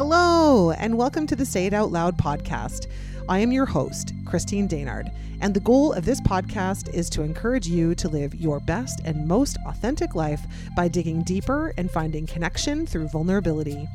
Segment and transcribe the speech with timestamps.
[0.00, 2.86] Hello, and welcome to the Say It Out Loud podcast.
[3.28, 7.66] I am your host, Christine Daynard, and the goal of this podcast is to encourage
[7.66, 10.40] you to live your best and most authentic life
[10.76, 13.88] by digging deeper and finding connection through vulnerability.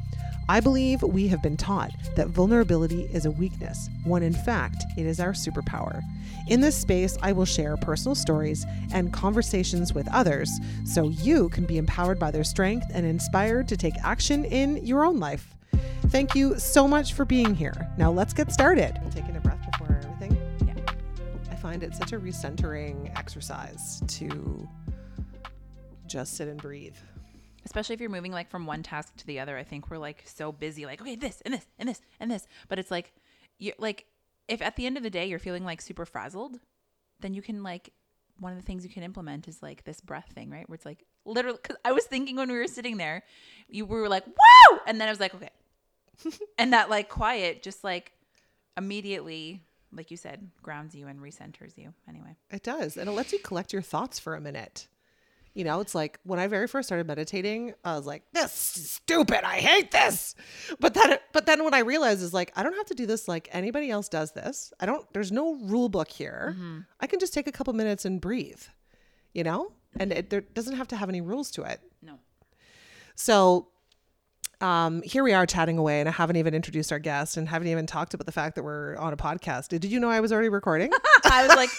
[0.50, 5.06] I believe we have been taught that vulnerability is a weakness, when in fact it
[5.06, 6.02] is our superpower.
[6.50, 10.52] In this space, I will share personal stories and conversations with others
[10.84, 15.06] so you can be empowered by their strength and inspired to take action in your
[15.06, 15.53] own life.
[16.14, 17.90] Thank you so much for being here.
[17.98, 19.02] Now let's get started.
[19.10, 20.38] Taking a breath before everything.
[20.64, 20.76] Yeah.
[21.50, 24.70] I find it such a recentering exercise to
[26.06, 26.96] just sit and breathe.
[27.66, 29.58] Especially if you're moving like from one task to the other.
[29.58, 32.48] I think we're like so busy, like, okay, this and this and this and this.
[32.68, 33.12] But it's like
[33.58, 34.06] you like
[34.48, 36.60] if at the end of the day you're feeling like super frazzled,
[37.22, 37.92] then you can like
[38.40, 40.70] one of the things you can implement is like this breath thing, right?
[40.70, 43.24] Where it's like literally cuz I was thinking when we were sitting there,
[43.68, 44.80] you were like, whoa!
[44.86, 45.50] and then I was like, "Okay."
[46.58, 48.12] and that like quiet just like
[48.78, 49.64] immediately
[49.96, 52.36] like you said grounds you and recenters you anyway.
[52.52, 52.98] It does.
[52.98, 54.88] And it lets you collect your thoughts for a minute.
[55.54, 58.90] You know, it's like when I very first started meditating, I was like, "This is
[58.90, 59.44] stupid.
[59.44, 60.34] I hate this."
[60.80, 63.28] But then, but then what I realized is like, I don't have to do this
[63.28, 64.74] like anybody else does this.
[64.80, 65.06] I don't.
[65.14, 66.56] There's no rule book here.
[66.56, 66.80] Mm-hmm.
[67.00, 68.64] I can just take a couple minutes and breathe.
[69.34, 71.82] You know, and it there doesn't have to have any rules to it.
[72.02, 72.18] No.
[73.14, 73.68] So
[74.64, 77.68] um, here we are chatting away, and I haven't even introduced our guest and haven't
[77.68, 79.68] even talked about the fact that we're on a podcast.
[79.68, 80.90] Did you know I was already recording?
[81.26, 81.70] I was like,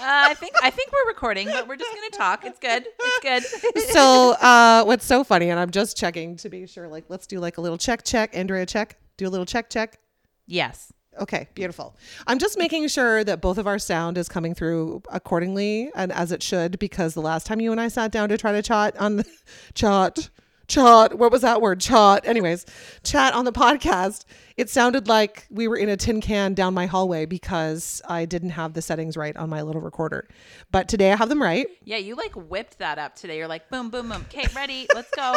[0.00, 2.44] uh, I think I think we're recording, but we're just gonna talk.
[2.44, 2.84] It's good.
[2.98, 3.82] It's good.
[3.92, 7.38] so uh, what's so funny, and I'm just checking to be sure, like, let's do
[7.38, 8.36] like a little check, check.
[8.36, 8.96] Andrea, check.
[9.18, 10.00] Do a little check, check.
[10.46, 10.92] yes.
[11.20, 11.94] Okay, beautiful.
[12.26, 16.32] I'm just making sure that both of our sound is coming through accordingly and as
[16.32, 18.96] it should, because the last time you and I sat down to try to chat
[18.98, 19.26] on the
[19.74, 20.30] chat,
[20.68, 21.80] chat, what was that word?
[21.80, 22.26] Chat.
[22.26, 22.66] Anyways,
[23.02, 24.24] chat on the podcast,
[24.56, 28.50] it sounded like we were in a tin can down my hallway because I didn't
[28.50, 30.28] have the settings right on my little recorder.
[30.70, 31.66] But today I have them right.
[31.84, 33.38] Yeah, you like whipped that up today.
[33.38, 34.24] You're like, boom, boom, boom.
[34.32, 34.86] Okay, ready?
[34.94, 35.36] Let's go.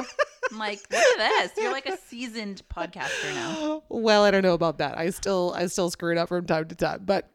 [0.52, 1.52] I'm like, look at this.
[1.58, 3.84] You're like a seasoned podcaster now.
[3.90, 4.98] Well, I don't know about that.
[4.98, 7.30] I still I still screw it up from time to time, but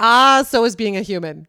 [0.00, 1.46] ah, so is being a human.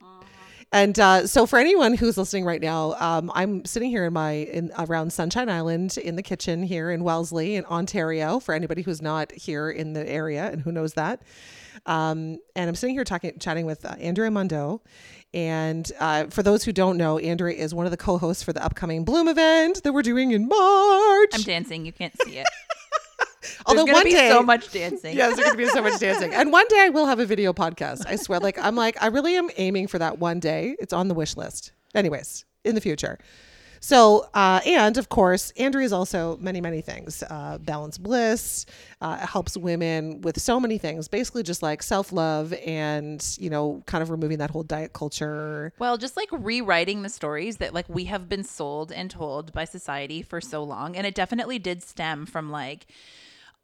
[0.74, 4.32] And uh, so, for anyone who's listening right now, um, I'm sitting here in my
[4.32, 8.40] in around Sunshine Island in the kitchen here in Wellesley in Ontario.
[8.40, 11.22] For anybody who's not here in the area and who knows that,
[11.86, 14.80] um, and I'm sitting here talking, chatting with uh, Andrea Mondoux.
[15.32, 18.64] And uh, for those who don't know, Andrea is one of the co-hosts for the
[18.64, 21.32] upcoming Bloom event that we're doing in March.
[21.34, 21.86] I'm dancing.
[21.86, 22.48] You can't see it.
[23.66, 25.16] Although one be day, so much dancing.
[25.16, 26.34] Yes, there's gonna be so much dancing.
[26.34, 28.06] And one day I will have a video podcast.
[28.08, 28.40] I swear.
[28.40, 30.76] Like I'm like, I really am aiming for that one day.
[30.80, 31.72] It's on the wish list.
[31.96, 33.20] Anyways, in the future.
[33.84, 37.22] So, uh, and of course, Andrea is also many, many things.
[37.30, 38.66] Uh, balance bliss
[39.02, 43.84] uh, helps women with so many things, basically just like self love and, you know,
[43.86, 45.74] kind of removing that whole diet culture.
[45.80, 49.66] Well, just like rewriting the stories that like we have been sold and told by
[49.66, 50.96] society for so long.
[50.96, 52.86] And it definitely did stem from like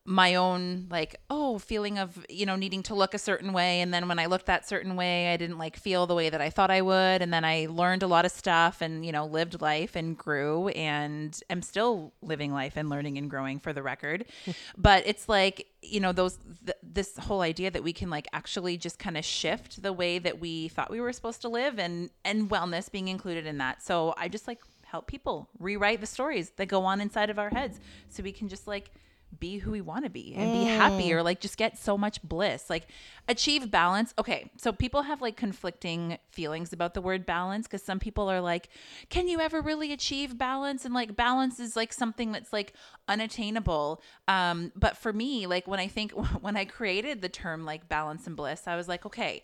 [0.09, 3.79] my own like oh feeling of you know needing to look a certain way.
[3.79, 6.41] And then when i looked that certain way i didn't like feel the way that
[6.41, 7.21] i thought i would.
[7.21, 10.69] And then i learned a lot of stuff and you know lived life and grew
[10.69, 14.25] and am still living life and learning and growing for the record.
[14.77, 18.77] But it's like you know those th- this whole idea that we can like actually
[18.77, 22.09] just kind of shift the way that we thought we were supposed to live and
[22.25, 23.83] and wellness being included in that.
[23.83, 27.51] So i just like help people rewrite the stories that go on inside of our
[27.51, 27.79] heads.
[28.09, 28.89] So we can just like
[29.37, 32.21] be who we want to be and be happy or like just get so much
[32.23, 32.87] bliss like
[33.27, 34.13] achieve balance.
[34.17, 38.41] Okay so people have like conflicting feelings about the word balance because some people are
[38.41, 38.69] like
[39.09, 40.85] can you ever really achieve balance?
[40.85, 42.73] And like balance is like something that's like
[43.07, 44.01] unattainable.
[44.27, 46.11] Um but for me like when i think
[46.41, 49.43] when i created the term like balance and bliss i was like okay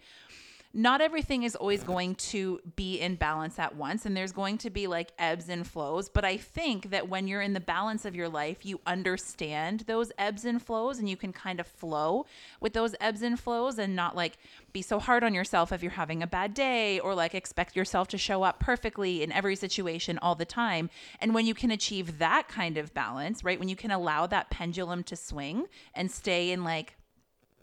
[0.77, 4.69] not everything is always going to be in balance at once and there's going to
[4.69, 8.13] be like ebbs and flows but i think that when you're in the balance of
[8.13, 12.25] your life you understand those ebbs and flows and you can kind of flow
[12.59, 14.37] with those ebbs and flows and not like
[14.75, 18.09] be so hard on yourself if you're having a bad day or like expect yourself
[18.09, 20.89] to show up perfectly in every situation all the time.
[21.21, 24.49] And when you can achieve that kind of balance right when you can allow that
[24.49, 26.95] pendulum to swing and stay in like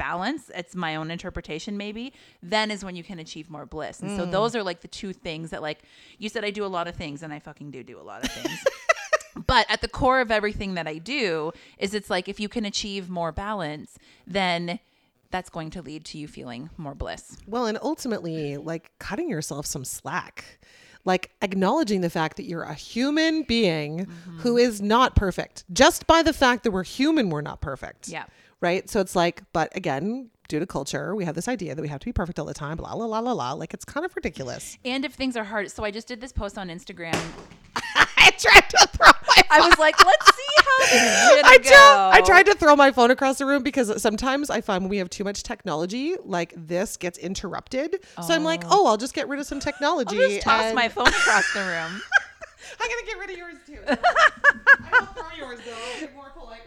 [0.07, 2.13] balance it's my own interpretation maybe
[2.43, 5.13] then is when you can achieve more bliss and so those are like the two
[5.13, 5.81] things that like
[6.19, 8.21] you said i do a lot of things and i fucking do do a lot
[8.25, 8.59] of things
[9.47, 12.65] but at the core of everything that i do is it's like if you can
[12.65, 14.79] achieve more balance then
[15.31, 19.65] that's going to lead to you feeling more bliss Well, and ultimately, like cutting yourself
[19.65, 20.59] some slack.
[21.07, 24.39] like acknowledging the fact that you're a human being Mm-hmm.
[24.41, 25.65] who is not perfect.
[25.73, 28.09] Just by the fact that we're human, we're not perfect.
[28.09, 28.27] Yeah.
[28.63, 28.89] Right.
[28.89, 31.99] So it's like, but again, due to culture, we have this idea that we have
[32.01, 33.53] to be perfect all the time, blah, blah, blah, blah, blah.
[33.55, 34.79] Like it's kind of ridiculous.
[34.85, 37.19] And if things are hard, so I just did this post on Instagram.
[37.97, 41.59] I tried to throw my I was like, let's see how this is gonna I,
[41.59, 44.91] try- I tried to throw my phone across the room because sometimes I find when
[44.91, 47.99] we have too much technology, like this gets interrupted.
[48.25, 50.23] So I'm like, oh, oh I'll just get rid of some technology.
[50.23, 52.01] I'll just toss and- my phone across the room.
[52.81, 53.79] I'm gonna get rid of yours too.
[53.89, 56.07] I will throw yours though.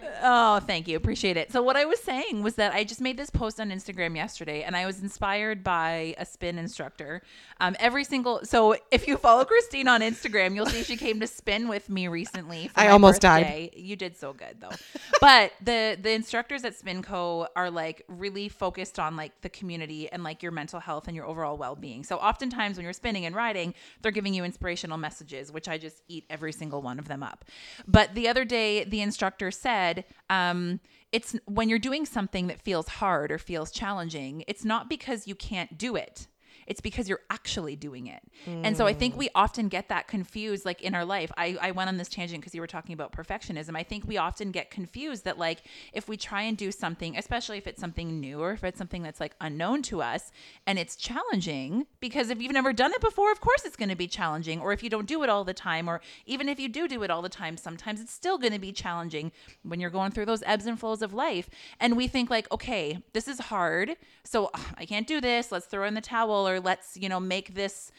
[0.06, 0.24] Be more polite.
[0.24, 0.98] Oh, thank you.
[0.98, 1.52] Appreciate it.
[1.52, 4.64] So what I was saying was that I just made this post on Instagram yesterday
[4.64, 7.22] and I was inspired by a spin instructor.
[7.60, 11.28] Um, every single so if you follow Christine on Instagram, you'll see she came to
[11.28, 12.70] spin with me recently.
[12.76, 13.72] I almost died.
[13.76, 14.76] You did so good though.
[15.22, 20.24] but the the instructors at Spinco are like really focused on like the community and
[20.24, 22.04] like your mental health and your overall well-being.
[22.04, 26.04] So oftentimes when you're spinning and riding, they're giving you inspirational messages, which I just
[26.08, 27.46] eat every single one of them up.
[27.88, 29.95] But the other day, the instructor said,
[30.30, 30.80] um,
[31.12, 35.36] it's when you're doing something that feels hard or feels challenging, it's not because you
[35.36, 36.28] can't do it.
[36.68, 38.22] It's because you're actually doing it.
[38.48, 39.18] And so I think mm.
[39.18, 41.32] we often get that confused, like in our life.
[41.38, 43.76] I, I went on this tangent because you were talking about perfectionism.
[43.76, 45.64] I think we often get confused that, like,
[45.94, 49.04] if we try and do something, especially if it's something new or if it's something
[49.04, 50.32] that's like unknown to us
[50.66, 53.96] and it's challenging, because if you've never done it before, of course it's going to
[53.96, 54.60] be challenging.
[54.60, 57.04] Or if you don't do it all the time, or even if you do do
[57.04, 59.32] it all the time, sometimes it's still going to be challenging
[59.64, 61.50] when you're going through those ebbs and flows of life.
[61.80, 63.96] And we think, like, okay, this is hard.
[64.24, 65.52] So ugh, I can't do this.
[65.52, 67.92] Let's throw in the towel or let's, you know, make this,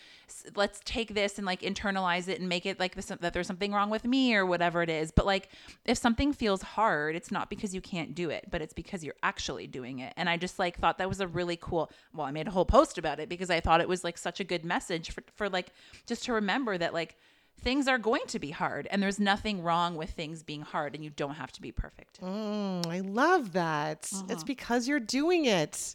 [0.55, 3.73] let's take this and like internalize it and make it like this, that there's something
[3.73, 5.11] wrong with me or whatever it is.
[5.11, 5.51] But like,
[5.85, 9.15] if something feels hard, it's not because you can't do it, but it's because you're
[9.23, 10.13] actually doing it.
[10.17, 12.65] And I just like thought that was a really cool, well, I made a whole
[12.65, 15.49] post about it because I thought it was like such a good message for, for
[15.49, 15.69] like,
[16.07, 17.17] just to remember that like,
[17.63, 21.03] things are going to be hard and there's nothing wrong with things being hard and
[21.03, 22.21] you don't have to be perfect.
[22.21, 24.13] Mm, I love that.
[24.29, 25.95] It's because you're doing it.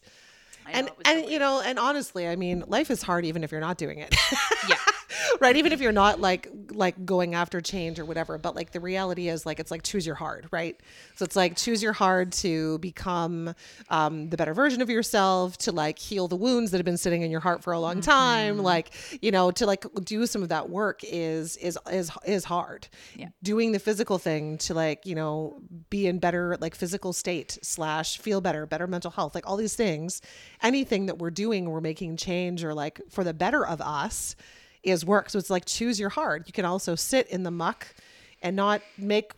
[0.74, 3.44] And it was so and you know, and honestly, I mean, life is hard even
[3.44, 4.16] if you're not doing it.
[4.68, 4.76] yeah.
[5.40, 8.80] right even if you're not like like going after change or whatever but like the
[8.80, 10.80] reality is like it's like choose your hard right?
[11.16, 13.54] So it's like choose your hard to become
[13.90, 17.22] um, the better version of yourself to like heal the wounds that have been sitting
[17.22, 18.92] in your heart for a long time like
[19.22, 22.88] you know to like do some of that work is is is is hard.
[23.16, 23.28] Yeah.
[23.44, 28.18] doing the physical thing to like you know be in better like physical state slash
[28.18, 30.22] feel better better mental health like all these things
[30.62, 34.36] anything that we're doing we're making change or like for the better of us
[34.84, 35.30] is work.
[35.30, 36.44] So it's like choose your hard.
[36.48, 37.88] You can also sit in the muck
[38.42, 39.32] and not make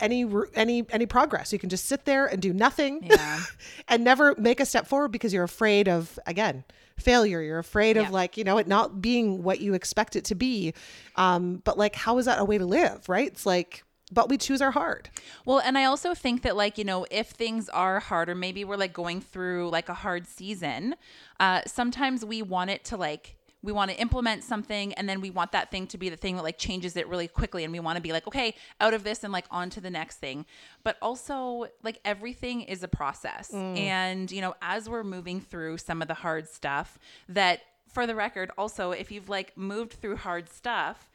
[0.00, 1.52] any any any progress.
[1.52, 3.40] You can just sit there and do nothing Yeah.
[3.88, 6.64] and never make a step forward because you're afraid of again
[6.98, 7.40] failure.
[7.40, 10.74] You're afraid of like you know it not being what you expect it to be.
[11.16, 13.28] Um but like how is that a way to live right?
[13.28, 15.08] It's like but we choose our hard.
[15.44, 18.64] Well, and I also think that like, you know, if things are hard or maybe
[18.64, 20.96] we're like going through like a hard season,
[21.38, 25.30] uh sometimes we want it to like we want to implement something and then we
[25.30, 27.80] want that thing to be the thing that like changes it really quickly and we
[27.80, 30.46] want to be like okay out of this and like on to the next thing.
[30.82, 33.50] But also like everything is a process.
[33.50, 33.78] Mm.
[33.78, 36.98] And you know as we're moving through some of the hard stuff
[37.28, 41.10] that for the record also if you've like moved through hard stuff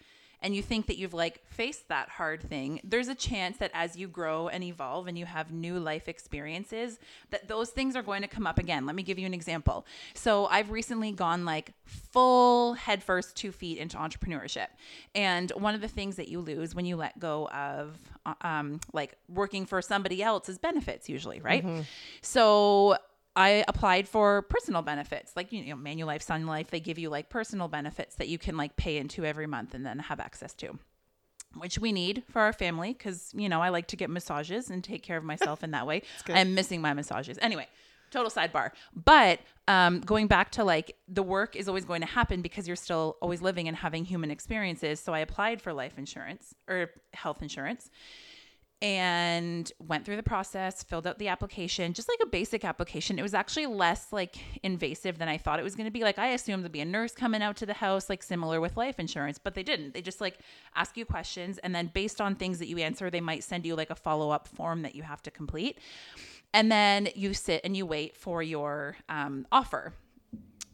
[0.45, 3.97] and you think that you've like faced that hard thing, there's a chance that as
[3.97, 6.99] you grow and evolve and you have new life experiences,
[7.31, 8.85] that those things are going to come up again.
[8.85, 9.87] Let me give you an example.
[10.14, 14.68] So I've recently gone like full headfirst two feet into entrepreneurship.
[15.16, 17.97] And one of the things that you lose when you let go of
[18.28, 21.66] uh, um, like working for somebody else is benefits usually, right?
[22.21, 22.97] So
[23.35, 26.69] I applied for personal benefits, like you know, Manulife, Sun Life.
[26.69, 29.85] They give you like personal benefits that you can like pay into every month and
[29.85, 30.80] then have access to,
[31.56, 34.83] which we need for our family because you know I like to get massages and
[34.83, 36.04] take care of myself in that way.
[36.30, 37.68] I'm missing my massages anyway.
[38.11, 42.42] Total sidebar, but um, going back to like the work is always going to happen
[42.42, 45.01] because you're still always living and having human experiences.
[45.01, 47.89] So I applied for life insurance or health insurance
[48.82, 53.18] and went through the process, filled out the application, just like a basic application.
[53.18, 56.02] It was actually less like invasive than I thought it was going to be.
[56.02, 58.76] Like I assumed there'd be a nurse coming out to the house, like similar with
[58.78, 59.94] life insurance, but they didn't.
[59.94, 60.40] They just like
[60.76, 63.76] ask you questions and then based on things that you answer, they might send you
[63.76, 65.80] like a follow-up form that you have to complete.
[66.54, 69.94] And then you sit and you wait for your um, offer.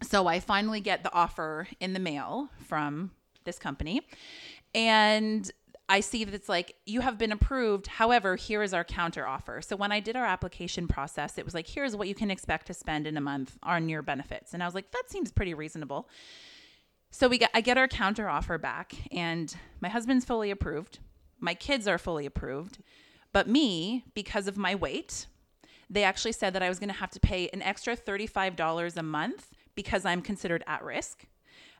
[0.03, 3.11] So I finally get the offer in the mail from
[3.43, 4.01] this company.
[4.73, 5.49] And
[5.91, 7.87] I see that it's like, you have been approved.
[7.87, 9.61] However, here is our counter offer.
[9.61, 12.67] So when I did our application process, it was like, here's what you can expect
[12.67, 14.53] to spend in a month on your benefits.
[14.53, 16.07] And I was like, that seems pretty reasonable.
[17.09, 20.99] So we get I get our counter offer back and my husband's fully approved.
[21.41, 22.77] My kids are fully approved.
[23.33, 25.27] But me, because of my weight,
[25.89, 29.03] they actually said that I was going to have to pay an extra $35 a
[29.03, 31.25] month because I'm considered at risk.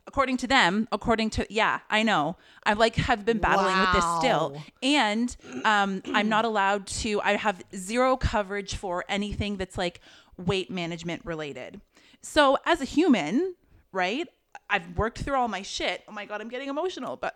[0.08, 2.36] According to them, according to yeah, I know.
[2.66, 4.62] I like have been battling with this still.
[4.84, 10.02] And um, I'm not allowed to I have zero coverage for anything that's like
[10.38, 11.80] weight management related.
[12.22, 13.56] So as a human,
[13.92, 14.28] right?
[14.70, 16.04] I've worked through all my shit.
[16.08, 17.36] Oh my god, I'm getting emotional, but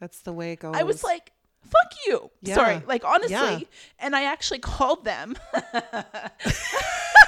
[0.00, 0.74] That's the way it goes.
[0.76, 1.32] I was like,
[1.62, 2.30] fuck you.
[2.40, 2.54] Yeah.
[2.54, 2.82] Sorry.
[2.86, 3.34] Like honestly.
[3.36, 3.60] Yeah.
[3.98, 5.36] And I actually called them.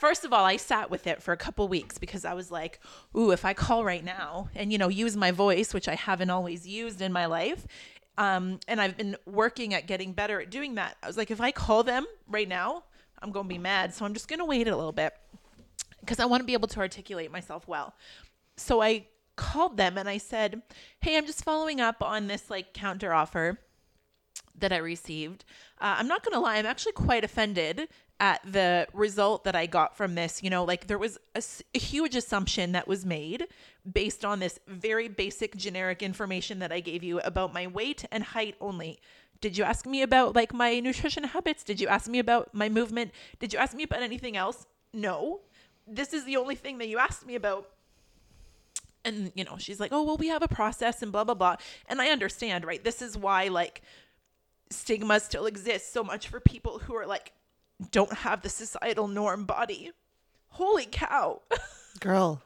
[0.00, 2.80] First of all, I sat with it for a couple weeks because I was like,
[3.14, 6.30] ooh, if I call right now and, you know, use my voice, which I haven't
[6.30, 7.66] always used in my life,
[8.16, 10.96] um, and I've been working at getting better at doing that.
[11.02, 12.84] I was like, if I call them right now,
[13.20, 13.92] I'm going to be mad.
[13.92, 15.12] So I'm just going to wait a little bit
[16.00, 17.92] because I want to be able to articulate myself well.
[18.56, 19.04] So I
[19.36, 20.62] called them and I said,
[21.02, 23.58] "Hey, I'm just following up on this like counter offer
[24.60, 25.44] that I received.
[25.78, 27.88] Uh, I'm not going to lie, I'm actually quite offended
[28.20, 30.42] at the result that I got from this.
[30.42, 33.48] You know, like there was a huge assumption that was made
[33.90, 38.22] based on this very basic generic information that I gave you about my weight and
[38.22, 39.00] height only.
[39.40, 41.64] Did you ask me about like my nutrition habits?
[41.64, 43.10] Did you ask me about my movement?
[43.38, 44.66] Did you ask me about anything else?
[44.92, 45.40] No.
[45.88, 47.70] This is the only thing that you asked me about
[49.02, 51.56] and you know she's like oh well we have a process and blah blah blah
[51.88, 53.80] and i understand right this is why like
[54.68, 57.32] stigma still exists so much for people who are like
[57.90, 59.92] don't have the societal norm body
[60.50, 61.40] holy cow
[62.00, 62.42] girl.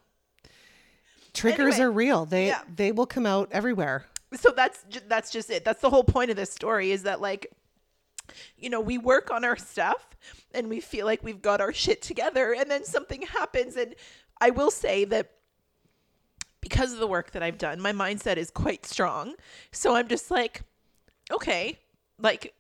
[1.32, 2.26] Triggers Anyway, are real.
[2.26, 2.62] They yeah.
[2.72, 4.06] they will come out everywhere.
[4.34, 7.46] so that's that's just it that's the whole point of this story is that like
[8.56, 10.08] you know we work on our stuff
[10.52, 13.94] and we feel like we've got our shit together and then something happens and
[14.40, 15.30] i will say that
[16.60, 19.34] because of the work that i've done my mindset is quite strong
[19.70, 20.62] so i'm just like
[21.30, 21.78] okay
[22.18, 22.54] like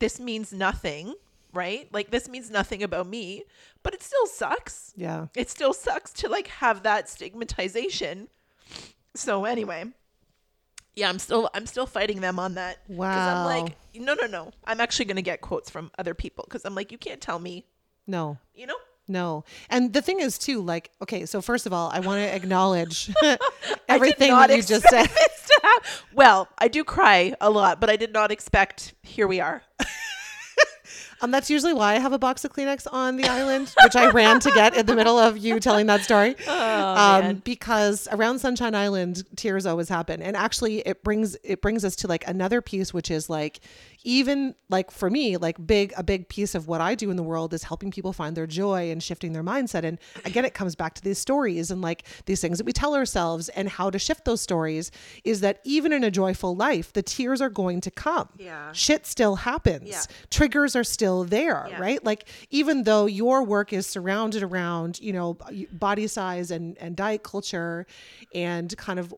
[0.00, 1.14] this means nothing
[1.54, 3.44] right like this means nothing about me
[3.82, 5.26] but it still sucks Yeah.
[5.36, 8.28] it still sucks to like have that stigmatization.
[9.14, 9.84] So anyway,
[10.96, 12.78] yeah, I'm still I'm still fighting them on that.
[12.88, 13.12] Wow.
[13.12, 14.52] Cuz I'm like, no, no, no.
[14.64, 17.66] I'm actually gonna get quotes from other people because I'm like, you can't tell me,
[18.06, 18.38] No.
[18.54, 18.76] you know.
[19.06, 19.44] No.
[19.68, 23.10] And the thing is too, like, okay, so first of all, I want to acknowledge
[23.88, 25.04] everything that you just said.
[25.04, 25.84] expect this to hap-
[26.14, 28.94] Well, I do cry a lot, but I did not expect.
[29.02, 29.62] Here we are.
[31.24, 34.10] Um, that's usually why I have a box of Kleenex on the island, which I
[34.10, 36.36] ran to get in the middle of you telling that story.
[36.46, 41.84] Oh, um, because around Sunshine Island, tears always happen, and actually, it brings it brings
[41.84, 43.60] us to like another piece, which is like
[44.04, 47.22] even like for me, like big a big piece of what I do in the
[47.22, 49.82] world is helping people find their joy and shifting their mindset.
[49.84, 52.94] And again, it comes back to these stories and like these things that we tell
[52.94, 54.90] ourselves and how to shift those stories.
[55.24, 58.28] Is that even in a joyful life, the tears are going to come.
[58.38, 58.72] Yeah.
[58.72, 59.88] shit still happens.
[59.88, 60.02] Yeah.
[60.30, 61.80] Triggers are still there, Yeah.
[61.80, 62.04] right?
[62.04, 65.38] Like even though your work is surrounded around, you know,
[65.72, 67.86] body size and and diet culture
[68.34, 69.14] and kind of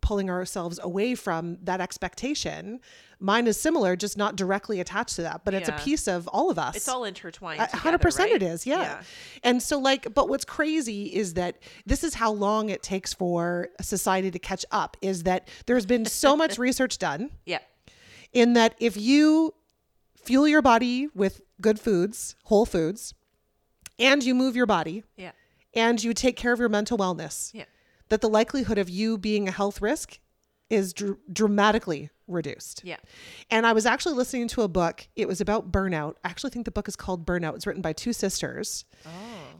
[0.00, 2.80] pulling ourselves away from that expectation,
[3.20, 6.50] mine is similar, just not directly attached to that, but it's a piece of all
[6.50, 6.76] of us.
[6.76, 7.60] It's all intertwined.
[7.60, 8.42] Hundred percent right?
[8.42, 9.02] it is, yeah.
[9.42, 13.68] And so like, but what's crazy is that this is how long it takes for
[13.80, 17.58] society to catch up is that there's been so much research done Yeah.
[18.32, 19.54] in that if you
[20.16, 23.14] fuel your body with good foods, whole foods,
[23.98, 25.32] and you move your body Yeah.
[25.74, 27.64] and you take care of your mental wellness, Yeah.
[28.10, 30.18] that the likelihood of you being a health risk
[30.70, 32.82] is dr- dramatically reduced.
[32.84, 32.96] Yeah.
[33.50, 35.08] And I was actually listening to a book.
[35.16, 36.14] It was about burnout.
[36.24, 37.54] I actually think the book is called Burnout.
[37.56, 38.84] It's written by two sisters.
[39.06, 39.10] Oh.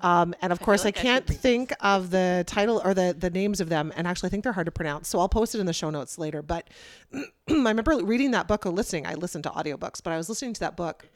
[0.00, 3.16] Um, and of course, like I I can't read think of the title or the
[3.18, 3.92] the names of them.
[3.96, 5.08] And actually, I think they're hard to pronounce.
[5.08, 6.42] So I'll post it in the show notes later.
[6.42, 6.68] But
[7.14, 9.06] I remember reading that book or listening.
[9.06, 11.08] I listened to audiobooks, but I was listening to that book,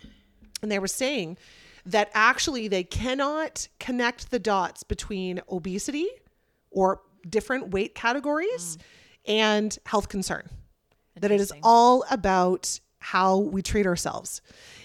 [0.62, 1.36] and they were saying
[1.84, 6.08] that actually they cannot connect the dots between obesity
[6.70, 8.78] or different weight categories
[9.26, 10.48] and health concern.
[11.16, 14.40] That it is all about how we treat ourselves.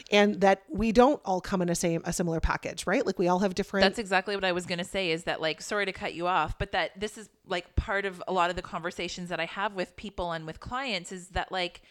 [0.09, 3.05] And that we don't all come in a same a similar package, right?
[3.05, 5.41] Like we all have different That's exactly what I was going to say is that
[5.41, 8.49] like sorry to cut you off, but that this is like part of a lot
[8.49, 11.81] of the conversations that I have with people and with clients is that like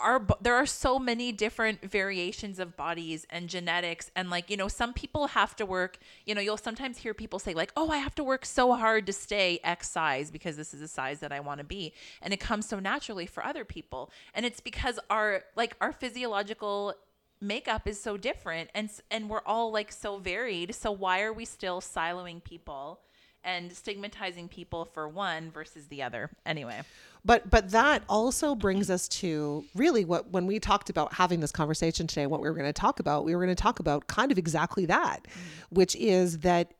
[0.00, 4.68] our, there are so many different variations of bodies and genetics and like you know
[4.68, 7.98] some people have to work you know you'll sometimes hear people say like oh I
[7.98, 11.32] have to work so hard to stay X size because this is a size that
[11.32, 14.98] I want to be and it comes so naturally for other people and it's because
[15.10, 16.94] our like our physiological
[17.40, 21.44] makeup is so different and and we're all like so varied so why are we
[21.44, 23.00] still siloing people
[23.44, 26.30] and stigmatizing people for one versus the other.
[26.46, 26.80] Anyway.
[27.24, 31.52] But but that also brings us to really what when we talked about having this
[31.52, 34.06] conversation today, what we were going to talk about, we were going to talk about
[34.06, 35.30] kind of exactly that, mm.
[35.70, 36.74] which is that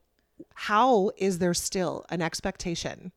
[0.54, 3.12] how is there still an expectation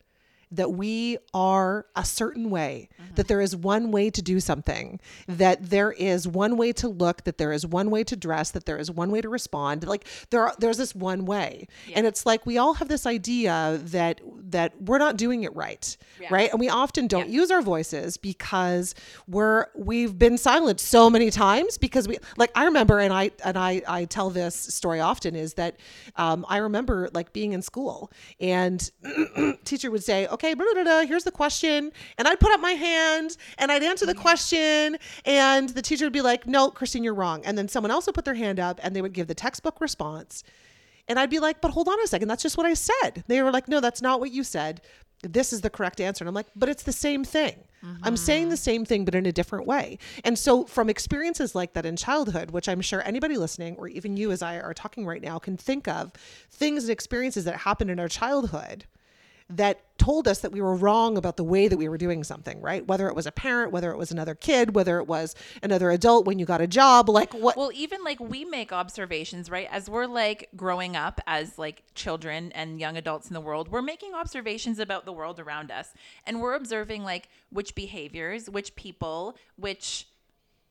[0.52, 5.70] that we are a certain way, that there is one way to do something, that
[5.70, 8.78] there is one way to look, that there is one way to dress, that there
[8.78, 9.86] is one way to respond.
[9.86, 11.68] Like there are, there's this one way.
[11.96, 15.98] And it's like we all have this idea that that we're not doing it right.
[16.20, 16.30] Yeah.
[16.32, 16.50] Right?
[16.52, 18.96] And we often don't use our voices because
[19.28, 23.58] we're we've been silent so many times because we like I remember and I and
[23.58, 25.78] I I tell this story often is that
[26.16, 28.90] um, I remember like being in school and
[29.66, 31.92] teacher would say, okay, blah, blah, blah, here's the question.
[32.18, 34.22] And I'd put up my hand and I'd answer the mm.
[34.22, 34.98] question.
[35.26, 37.42] And the teacher would be like, no, Christine, you're wrong.
[37.44, 39.82] And then someone else would put their hand up and they would give the textbook
[39.82, 40.44] response.
[41.08, 42.28] And I'd be like, but hold on a second.
[42.28, 43.24] That's just what I said.
[43.28, 44.82] They were like, no, that's not what you said.
[45.24, 46.24] This is the correct answer.
[46.24, 47.56] And I'm like, but it's the same thing.
[48.04, 48.72] I'm saying the mm-hmm.
[48.72, 49.98] same thing, but in a different way.
[50.26, 54.18] And so, from experiences like that in childhood, which I'm sure anybody listening, or even
[54.18, 56.12] you as I are talking right now, can think of
[56.50, 58.86] things and experiences that happened in our childhood
[59.50, 62.62] that told us that we were wrong about the way that we were doing something,
[62.62, 62.86] right?
[62.86, 66.26] Whether it was a parent, whether it was another kid, whether it was another adult
[66.26, 69.68] when you got a job, like what Well, even like we make observations, right?
[69.72, 73.82] As we're like growing up as like children and young adults in the world, we're
[73.82, 75.94] making observations about the world around us.
[76.26, 80.08] And we're observing like which behaviors, which people, which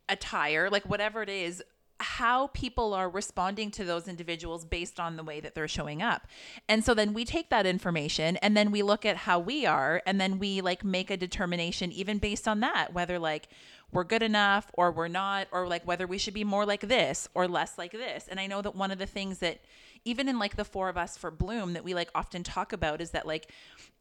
[0.09, 1.63] attire, like whatever it is,
[1.99, 6.27] how people are responding to those individuals based on the way that they're showing up.
[6.69, 10.03] And so then we take that information and then we look at how we are
[10.07, 13.49] and then we like make a determination even based on that whether like
[13.93, 17.29] we're good enough or we're not or like whether we should be more like this
[17.35, 18.29] or less like this.
[18.29, 19.61] And I know that one of the things that
[20.05, 23.01] even in like the four of us for Bloom that we like often talk about
[23.01, 23.51] is that like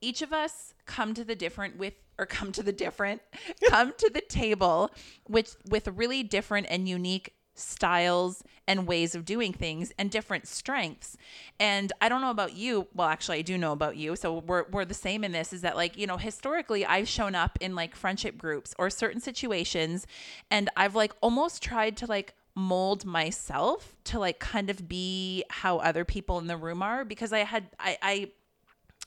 [0.01, 3.21] each of us come to the different with or come to the different
[3.69, 4.91] come to the table
[5.25, 11.17] which with really different and unique styles and ways of doing things and different strengths.
[11.59, 12.87] And I don't know about you.
[12.93, 14.15] Well, actually, I do know about you.
[14.15, 17.35] So we're, we're the same in this is that, like, you know, historically, I've shown
[17.35, 20.05] up in like friendship groups or certain situations
[20.51, 25.77] and I've like almost tried to like mold myself to like kind of be how
[25.77, 28.31] other people in the room are because I had, I, I,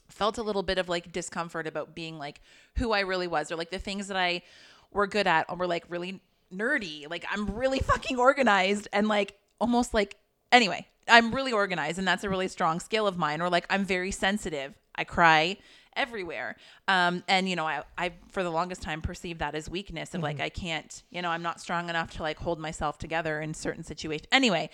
[0.08, 2.40] felt a little bit of like discomfort about being like
[2.76, 4.42] who I really was or like the things that I
[4.90, 7.08] were good at or were like really nerdy.
[7.08, 10.16] Like I'm really fucking organized and like almost like
[10.52, 13.84] anyway, I'm really organized and that's a really strong skill of mine or like I'm
[13.84, 14.74] very sensitive.
[14.94, 15.58] I cry
[15.96, 16.56] everywhere.
[16.86, 20.22] Um and you know, I I for the longest time perceived that as weakness of
[20.22, 23.54] like I can't, you know, I'm not strong enough to like hold myself together in
[23.54, 24.28] certain situations.
[24.32, 24.70] Anyway,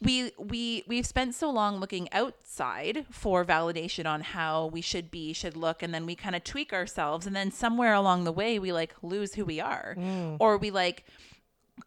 [0.00, 5.32] we we we've spent so long looking outside for validation on how we should be
[5.32, 8.58] should look and then we kind of tweak ourselves and then somewhere along the way
[8.58, 9.94] we like lose who we are.
[10.40, 11.04] Or we like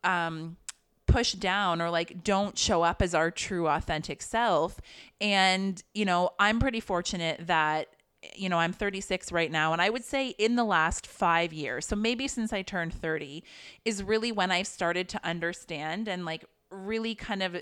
[0.04, 0.58] um
[1.06, 4.80] push down or like don't show up as our true authentic self.
[5.22, 7.88] And you know i'm pretty fortunate that
[8.36, 11.86] you know i'm 36 right now and i would say in the last 5 years
[11.86, 13.44] so maybe since i turned 30
[13.86, 17.56] is really when i've started to understand and like really kind of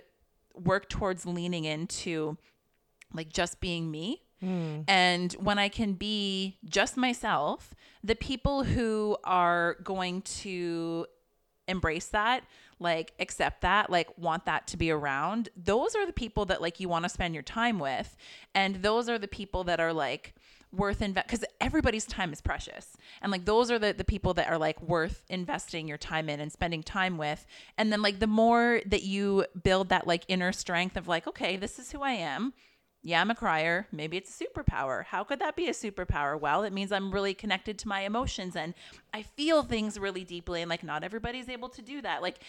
[0.58, 2.38] work towards leaning into
[3.14, 4.22] like just being me.
[4.40, 4.82] Hmm.
[4.88, 11.08] And when I can be just myself, the people who are going to
[11.68, 12.44] embrace that,
[12.80, 16.80] like accept that, like want that to be around, those are the people that like
[16.80, 18.16] you want to spend your time with.
[18.54, 20.35] And those are the people that are like
[20.76, 22.98] worth invest because everybody's time is precious.
[23.22, 26.40] And like those are the the people that are like worth investing your time in
[26.40, 27.46] and spending time with.
[27.78, 31.58] And then like the more that you build that like inner strength of like okay
[31.58, 32.54] this is who i am.
[33.02, 33.88] Yeah i'm a crier.
[33.92, 35.06] Maybe it's a superpower.
[35.06, 36.40] How could that be a superpower?
[36.40, 38.74] Well it means i'm really connected to my emotions and
[39.14, 42.22] i feel things really deeply and like not everybody's able to do that.
[42.22, 42.40] Like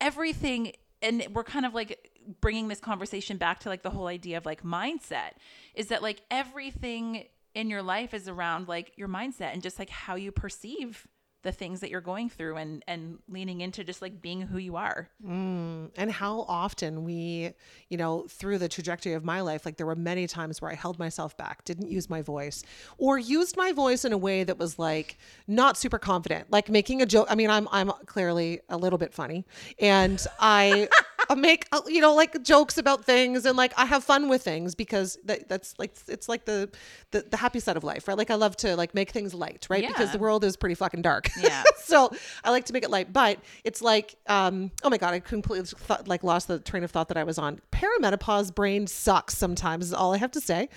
[0.00, 4.36] everything and we're kind of like bringing this conversation back to like the whole idea
[4.36, 5.32] of like mindset
[5.74, 9.90] is that like everything in your life is around like your mindset and just like
[9.90, 11.06] how you perceive
[11.42, 14.76] the things that you're going through and and leaning into just like being who you
[14.76, 15.08] are.
[15.26, 17.52] Mm, and how often we,
[17.88, 20.74] you know, through the trajectory of my life, like there were many times where I
[20.74, 22.62] held myself back, didn't use my voice,
[22.98, 27.00] or used my voice in a way that was like not super confident, like making
[27.00, 27.26] a joke.
[27.30, 29.46] I mean, I'm I'm clearly a little bit funny,
[29.78, 30.88] and I
[31.30, 34.74] I make you know like jokes about things and like I have fun with things
[34.74, 36.68] because that, that's like it's like the,
[37.12, 38.18] the the happy side of life, right?
[38.18, 39.86] Like I love to like make things light, right?
[39.86, 41.28] Because the world is pretty fucking dark.
[41.40, 41.62] Yeah.
[41.76, 42.10] so
[42.42, 45.66] I like to make it light, but it's like um oh my god, I completely
[45.66, 47.60] thought, like lost the train of thought that I was on.
[47.70, 50.68] Perimenopause brain sucks sometimes is all I have to say.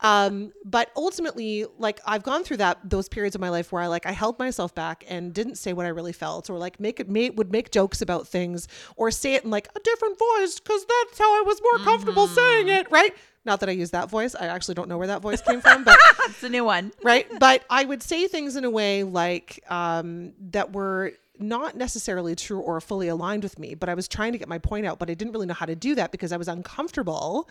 [0.00, 3.88] Um but ultimately like I've gone through that those periods of my life where I
[3.88, 6.98] like I held myself back and didn't say what I really felt or like make
[6.98, 10.60] it made would make jokes about things or say it in like a different voice
[10.60, 13.14] cuz that's how I was more comfortable saying it, right?
[13.44, 14.34] Not that I use that voice.
[14.34, 16.92] I actually don't know where that voice came from, but It's a new one.
[17.02, 22.34] right but i would say things in a way like um, that were not necessarily
[22.34, 24.98] true or fully aligned with me but i was trying to get my point out
[24.98, 27.48] but i didn't really know how to do that because i was uncomfortable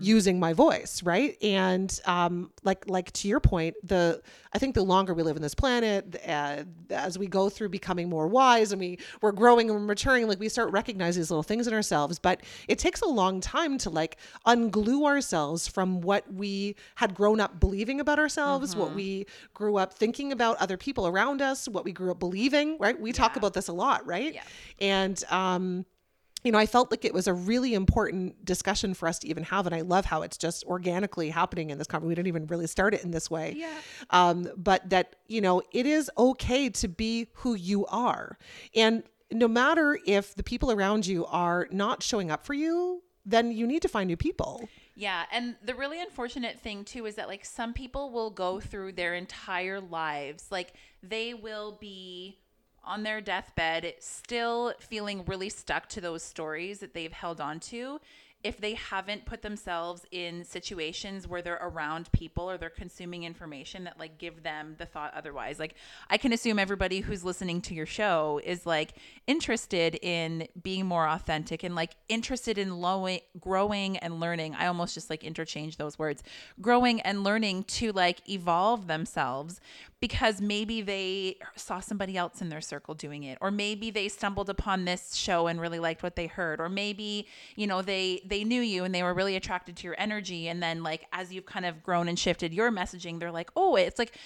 [0.00, 1.36] using my voice right?
[1.42, 4.20] And um, like like to your point the
[4.52, 8.08] i think the longer we live on this planet uh, as we go through becoming
[8.08, 11.42] more wise and we we're growing and we're maturing like we start recognizing these little
[11.42, 16.30] things in ourselves but it takes a long time to like unglue ourselves from what
[16.32, 21.06] we had grown up believing about ourselves what we grew up thinking about other people
[21.06, 22.98] around us what we grew up believing right?
[23.00, 23.38] We talk Yeah.
[23.38, 24.42] about this a lot right Yeah.
[24.78, 25.84] and um
[26.42, 29.42] you know, I felt like it was a really important discussion for us to even
[29.42, 29.66] have.
[29.66, 32.08] And I love how it's just organically happening in this conversation.
[32.08, 33.52] We didn't even really start it in this way.
[33.58, 33.68] Yeah.
[34.08, 38.38] Um, but that, you know, it is okay to be who you are.
[38.74, 43.52] And no matter if the people around you are not showing up for you, then
[43.52, 44.66] you need to find new people.
[44.96, 48.92] Yeah, and the really unfortunate thing too is that like some people will go through
[48.92, 52.38] their entire lives like they will be
[52.84, 58.00] on their deathbed still feeling really stuck to those stories that they've held on to
[58.42, 63.84] if they haven't put themselves in situations where they're around people or they're consuming information
[63.84, 65.58] that like give them the thought otherwise.
[65.58, 65.74] Like
[66.08, 68.94] i can assume everybody who's listening to your show is like
[69.26, 74.54] interested in being more authentic and like interested in lowing, growing and learning.
[74.54, 76.22] I almost just like interchange those words.
[76.60, 79.60] Growing and learning to like evolve themselves
[80.00, 84.48] because maybe they saw somebody else in their circle doing it or maybe they stumbled
[84.48, 88.42] upon this show and really liked what they heard or maybe you know they they
[88.44, 91.46] knew you and they were really attracted to your energy and then like as you've
[91.46, 94.16] kind of grown and shifted your messaging they're like oh it's like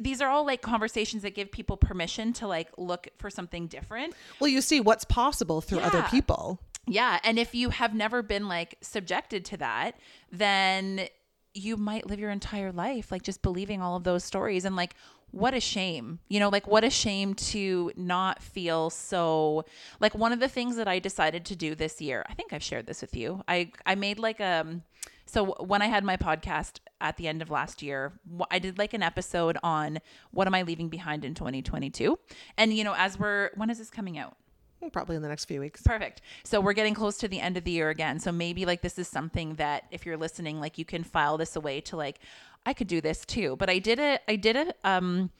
[0.00, 4.14] these are all like conversations that give people permission to like look for something different
[4.40, 6.60] Well, you see what's possible through other people.
[6.86, 7.18] yeah.
[7.22, 9.96] And if you have never been like subjected to that,
[10.30, 11.08] then
[11.54, 14.64] you might live your entire life like just believing all of those stories.
[14.64, 14.94] And like,
[15.30, 16.18] what a shame.
[16.28, 19.64] You know, like, what a shame to not feel so.
[19.98, 22.62] Like, one of the things that I decided to do this year, I think I've
[22.62, 23.42] shared this with you.
[23.48, 24.82] I, I made like um
[25.24, 28.12] so when I had my podcast at the end of last year,
[28.50, 32.18] I did like an episode on what am I leaving behind in 2022.
[32.58, 34.36] And you know, as we're when is this coming out?
[34.90, 35.82] Probably in the next few weeks.
[35.82, 36.22] Perfect.
[36.44, 38.18] So we're getting close to the end of the year again.
[38.18, 41.56] So maybe like this is something that if you're listening, like you can file this
[41.56, 42.18] away to like,
[42.66, 43.56] I could do this too.
[43.56, 44.22] But I did it.
[44.28, 45.30] I did a um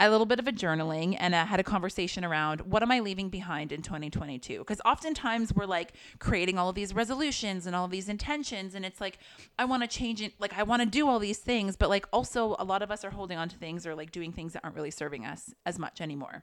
[0.00, 3.00] a little bit of a journaling and I had a conversation around what am I
[3.00, 4.58] leaving behind in 2022?
[4.58, 8.84] Because oftentimes we're like creating all of these resolutions and all of these intentions, and
[8.84, 9.18] it's like
[9.58, 12.06] I want to change it, like I want to do all these things, but like
[12.12, 14.64] also a lot of us are holding on to things or like doing things that
[14.64, 16.42] aren't really serving us as much anymore.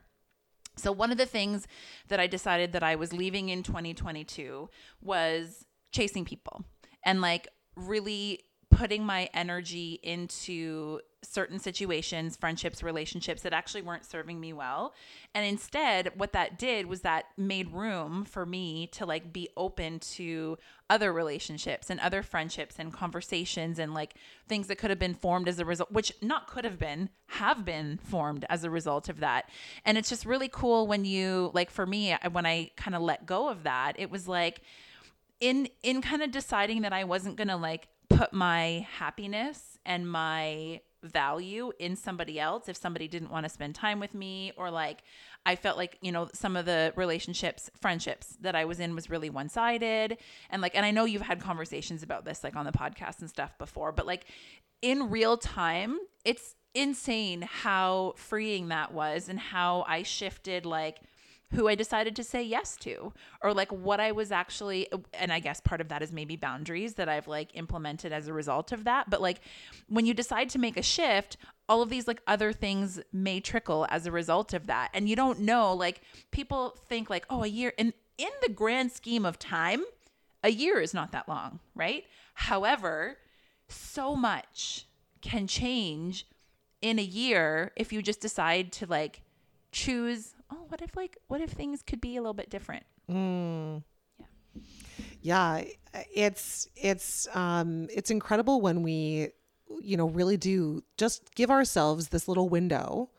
[0.80, 1.66] So, one of the things
[2.08, 4.68] that I decided that I was leaving in 2022
[5.00, 6.64] was chasing people
[7.04, 8.40] and like really
[8.70, 14.94] putting my energy into certain situations, friendships, relationships that actually weren't serving me well.
[15.34, 20.00] And instead, what that did was that made room for me to like be open
[20.00, 20.56] to
[20.88, 24.14] other relationships and other friendships and conversations and like
[24.48, 27.64] things that could have been formed as a result, which not could have been, have
[27.64, 29.48] been formed as a result of that.
[29.84, 33.26] And it's just really cool when you, like for me, when I kind of let
[33.26, 34.62] go of that, it was like,
[35.40, 40.06] in in kind of deciding that I wasn't going to like put my happiness and
[40.10, 44.70] my value in somebody else if somebody didn't want to spend time with me or
[44.70, 45.02] like
[45.46, 49.08] I felt like, you know, some of the relationships, friendships that I was in was
[49.08, 50.18] really one-sided
[50.50, 53.30] and like and I know you've had conversations about this like on the podcast and
[53.30, 54.26] stuff before, but like
[54.82, 61.00] in real time, it's insane how freeing that was and how I shifted like
[61.52, 65.40] who I decided to say yes to, or like what I was actually, and I
[65.40, 68.84] guess part of that is maybe boundaries that I've like implemented as a result of
[68.84, 69.10] that.
[69.10, 69.40] But like
[69.88, 71.36] when you decide to make a shift,
[71.68, 74.90] all of these like other things may trickle as a result of that.
[74.94, 78.92] And you don't know, like people think like, oh, a year, and in the grand
[78.92, 79.82] scheme of time,
[80.44, 82.04] a year is not that long, right?
[82.34, 83.18] However,
[83.68, 84.86] so much
[85.20, 86.26] can change
[86.80, 89.22] in a year if you just decide to like
[89.72, 92.84] choose oh what if like what if things could be a little bit different?
[93.08, 93.80] Yeah,
[95.22, 95.64] Yeah.
[96.14, 99.28] it's it's um it's incredible when we
[99.80, 103.10] you know really do just give ourselves this little window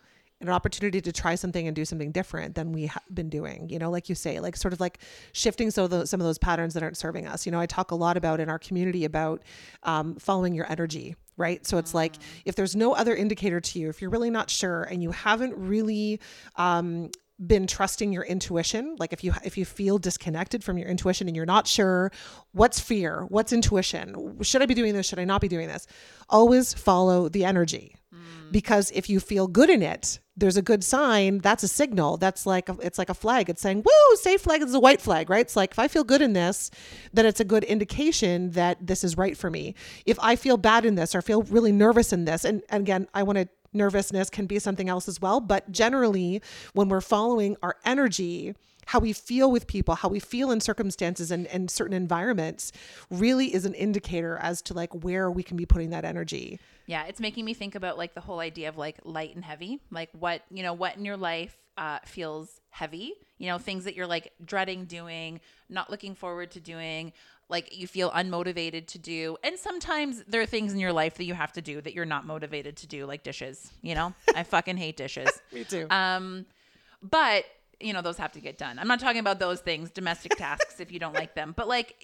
[0.42, 3.78] an opportunity to try something and do something different than we have been doing you
[3.80, 5.00] know like you say like sort of like
[5.34, 7.46] shifting so the, some of those patterns that aren't serving us.
[7.46, 9.44] You know i talk a lot about in our community about
[9.84, 11.66] um, following your energy right?
[11.66, 14.84] So it's like if there's no other indicator to you if you're really not sure
[14.84, 16.20] and you haven't really
[16.58, 17.10] um,
[17.46, 21.36] been trusting your intuition like if you if you feel disconnected from your intuition and
[21.36, 22.12] you're not sure
[22.52, 23.26] what's fear?
[23.30, 24.38] What's intuition?
[24.42, 25.08] Should i be doing this?
[25.08, 25.88] Should i not be doing this?
[26.30, 27.96] Always follow the energy.
[28.14, 28.52] Mm.
[28.52, 32.46] Because if you feel good in it there's a good sign that's a signal that's
[32.46, 33.50] like a, it's like a flag.
[33.50, 35.42] It's saying woo safe flag is a white flag right?
[35.42, 36.70] It's like if i feel good in this
[37.14, 39.76] then it's a good indication that this is right for me.
[40.06, 43.08] If i feel bad in this or feel really nervous in this and, and again
[43.14, 45.40] i want to nervousness can be something else as well.
[45.40, 46.42] But generally
[46.74, 48.56] when we're following our energy
[48.88, 52.72] how we feel with people how we feel in circumstances and, and certain environments
[53.10, 56.60] really is an indicator as to like where we can be putting that energy.
[56.88, 59.80] Yeah, it's making me think about like the whole idea of like light and heavy.
[59.92, 63.96] Like what, you know, what in your life uh, feels heavy, you know, things that
[63.96, 67.14] you're like dreading doing, not looking forward to doing,
[67.52, 69.38] like you feel unmotivated to do.
[69.44, 72.06] And sometimes there are things in your life that you have to do that you're
[72.06, 74.14] not motivated to do, like dishes, you know?
[74.36, 75.30] I fucking hate dishes.
[75.52, 76.46] me too Um,
[77.02, 77.46] but
[77.80, 78.80] you know, those have to get done.
[78.80, 81.96] I'm not talking about those things, domestic tasks, if you don't like them, but like,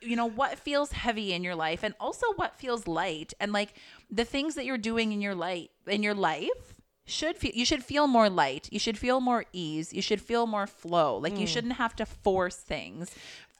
[0.00, 3.74] you know, what feels heavy in your life, and also what feels light, and like
[4.10, 6.74] the things that you're doing in your light in your life
[7.06, 7.52] should feel.
[7.54, 8.68] You should feel more light.
[8.70, 9.92] You should feel more ease.
[9.92, 11.16] You should feel more flow.
[11.16, 13.10] Like you shouldn't have to force things,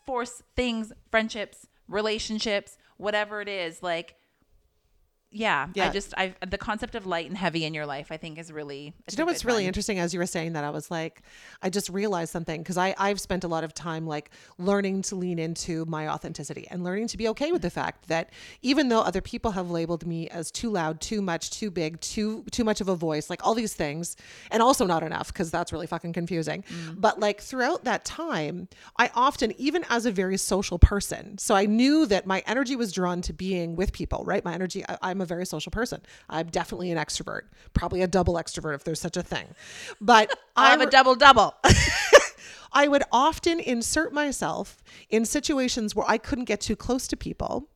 [0.09, 3.83] force things, friendships, relationships, whatever it is.
[3.83, 4.14] Like
[5.31, 8.38] yeah, I just I the concept of light and heavy in your life I think
[8.38, 11.23] is really you know what's really interesting as you were saying that I was like
[11.62, 15.17] I just realized something because I I've spent a lot of time like learning to
[15.17, 18.31] lean into my authenticity and learning to be okay with the fact that
[18.62, 22.45] even though other people have labeled me as too loud, too much, too big, too
[22.51, 24.17] too much of a voice, like all these things
[24.51, 26.62] and also not enough because that's really fucking confusing.
[26.62, 27.01] Mm.
[27.01, 31.67] But like throughout that time, I often even as a very social person, so I
[31.67, 34.43] knew that my energy was drawn to being with people, right?
[34.43, 36.00] My energy I, I'm a very social person.
[36.28, 39.46] I'm definitely an extrovert, probably a double extrovert if there's such a thing.
[40.00, 41.54] But I'm I a double double.
[42.72, 47.68] I would often insert myself in situations where I couldn't get too close to people.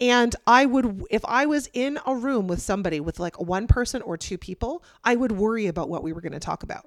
[0.00, 4.02] And I would, if I was in a room with somebody with like one person
[4.02, 6.86] or two people, I would worry about what we were going to talk about.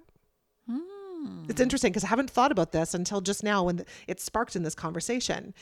[1.47, 4.63] It's interesting because I haven't thought about this until just now when it sparked in
[4.63, 5.53] this conversation.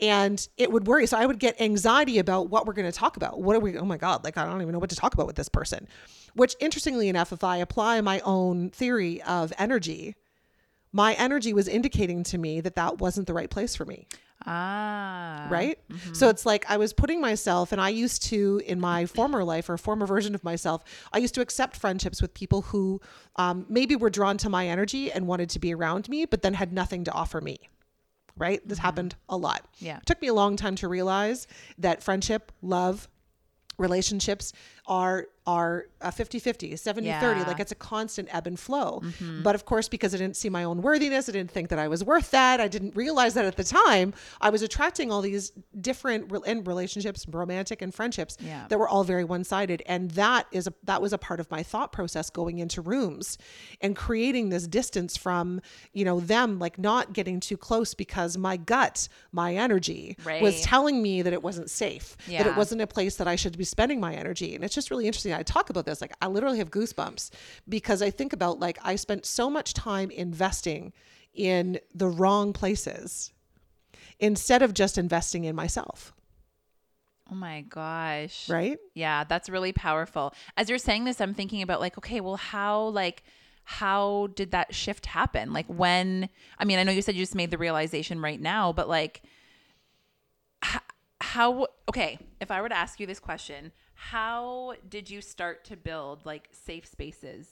[0.00, 1.06] And it would worry.
[1.06, 3.40] So I would get anxiety about what we're going to talk about.
[3.40, 5.26] What are we, oh my God, like I don't even know what to talk about
[5.26, 5.88] with this person.
[6.34, 10.14] Which, interestingly enough, if I apply my own theory of energy,
[10.92, 14.06] my energy was indicating to me that that wasn't the right place for me.
[14.46, 15.46] Ah.
[15.50, 15.78] right?
[16.14, 19.68] So it's like i was putting myself and i used to in my former life
[19.68, 23.00] or former version of myself i used to accept friendships with people who
[23.36, 26.54] um, maybe were drawn to my energy and wanted to be around me but then
[26.54, 27.68] had nothing to offer me.
[28.36, 28.66] Right?
[28.66, 29.66] This happened a lot.
[29.78, 29.98] Yeah.
[29.98, 33.08] it took me a long time to realize that friendship love
[33.76, 34.52] relationships
[34.90, 39.00] are are uh, a 50-50 70-30 like it's a constant ebb and flow.
[39.02, 39.42] Mm-hmm.
[39.42, 41.88] But of course because i didn't see my own worthiness i didn't think that i
[41.88, 45.50] was worth that i didn't realize that at the time i was attracting all these
[45.80, 48.66] different re- in relationships romantic and friendships Yeah.
[48.68, 49.82] that were all very one-sided.
[49.86, 53.38] And that is a that was a part of my thought process going into rooms
[53.80, 55.62] and creating this distance from
[55.94, 61.00] you know them like not getting too close because my gut my energy was telling
[61.02, 64.00] me that it wasn't safe that it wasn't a place that i should be spending
[64.00, 64.54] my energy.
[64.54, 67.30] And it's just really interesting i talk about this like i literally have goosebumps
[67.68, 70.92] because i think about like i spent so much time investing
[71.34, 73.32] in the wrong places
[74.20, 76.12] instead of just investing in myself
[77.32, 78.48] Oh my gosh.
[78.48, 80.34] right Yeah, that's really powerful.
[80.56, 83.22] As you're saying this, I'm thinking about like, okay, well, how like
[83.62, 85.52] how did that shift happen?
[85.52, 88.72] Like when I mean, I know you said you just made the realization right now,
[88.72, 89.22] but like
[91.20, 93.70] how okay, if I were to ask you this question,
[94.02, 97.46] how did you start to build like safe spaces?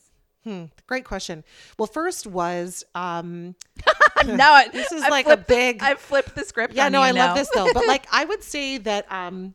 [0.86, 1.44] great question
[1.78, 3.54] well first was um
[4.24, 6.72] no, This is I've like a flipped big- I've flipped the script.
[6.72, 7.26] Yeah, on no, you I now.
[7.26, 7.68] love this though.
[7.74, 9.54] But like, I would say that um,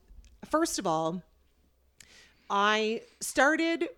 [0.51, 1.23] first of all,
[2.49, 3.89] I started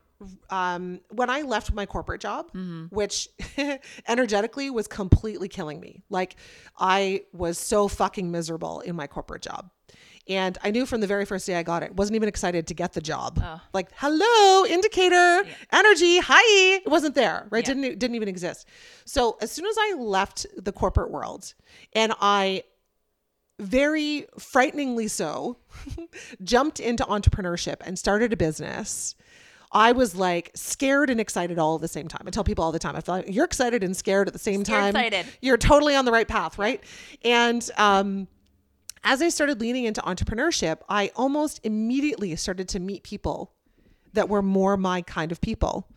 [0.49, 2.49] um, when I left my corporate job,
[2.89, 3.27] which
[4.07, 6.03] energetically was completely killing me.
[6.09, 6.35] Like,
[6.79, 9.69] I was so fucking miserable in my corporate job.
[10.27, 12.73] And I knew from the very first day I got it, wasn't even excited to
[12.73, 13.39] get the job.
[13.43, 13.61] Oh.
[13.73, 16.77] Like, hello, indicator, energy, hi.
[16.77, 17.67] It wasn't there, right?
[17.67, 17.73] Yeah.
[17.75, 18.67] Didn't didn't even exist.
[19.05, 21.53] So as soon as I left the corporate world
[21.93, 22.63] and I
[23.59, 25.57] very frighteningly so
[26.43, 29.15] jumped into entrepreneurship and started a business
[29.71, 32.73] i was like scared and excited all at the same time i tell people all
[32.73, 35.25] the time i feel like you're excited and scared at the same Scared, time excited.
[35.41, 36.83] you're totally on the right path right
[37.23, 38.27] and um
[39.05, 43.53] as i started leaning into entrepreneurship i almost immediately started to meet people
[44.13, 45.87] that were more my kind of people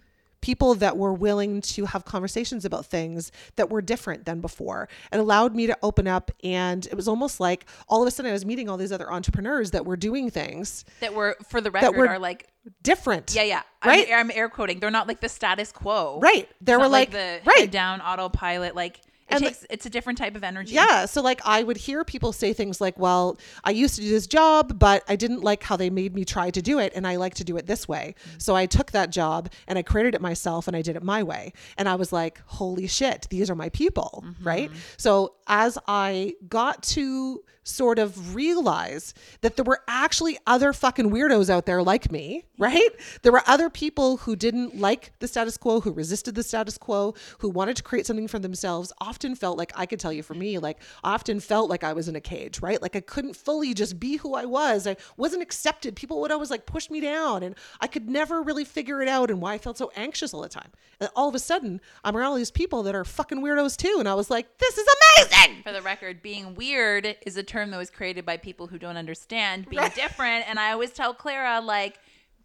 [0.40, 5.18] people that were willing to have conversations about things that were different than before it
[5.18, 8.32] allowed me to open up and it was almost like all of a sudden i
[8.32, 11.96] was meeting all these other entrepreneurs that were doing things That were, for the record,
[11.96, 12.46] were- are like,
[12.82, 13.62] different yeah, yeah.
[13.84, 14.06] Right?
[14.12, 14.78] I'm, I'm air quoting.
[14.78, 16.20] They're not like the status quo.
[16.20, 18.74] right they were not like, the right down autopilot.
[18.74, 20.74] Like, And takes, it's a different type of energy.
[20.74, 21.06] Yeah.
[21.06, 24.26] So, like, I would hear people say things like, well, I used to do this
[24.26, 26.92] job, but I didn't like how they made me try to do it.
[26.94, 28.14] And I like to do it this way.
[28.18, 28.38] Mm-hmm.
[28.38, 31.22] So, I took that job and I created it myself and I did it my
[31.22, 31.52] way.
[31.76, 34.24] And I was like, holy shit, these are my people.
[34.26, 34.46] Mm-hmm.
[34.46, 34.70] Right.
[34.96, 41.50] So, as I got to sort of realize that there were actually other fucking weirdos
[41.50, 42.90] out there like me, right?
[43.22, 47.14] There were other people who didn't like the status quo, who resisted the status quo,
[47.38, 50.34] who wanted to create something for themselves, often felt like I could tell you for
[50.34, 52.80] me, like often felt like I was in a cage, right?
[52.80, 54.86] Like I couldn't fully just be who I was.
[54.86, 55.96] I wasn't accepted.
[55.96, 59.30] People would always like push me down and I could never really figure it out
[59.30, 60.70] and why I felt so anxious all the time.
[61.00, 63.96] And all of a sudden, I'm around all these people that are fucking weirdos too.
[63.98, 64.86] And I was like, this is
[65.18, 65.62] amazing.
[65.62, 68.96] For the record, being weird is a term that was created by people who don't
[68.96, 69.94] understand being Right.
[69.94, 70.48] different.
[70.48, 71.98] And I always tell Clara, like,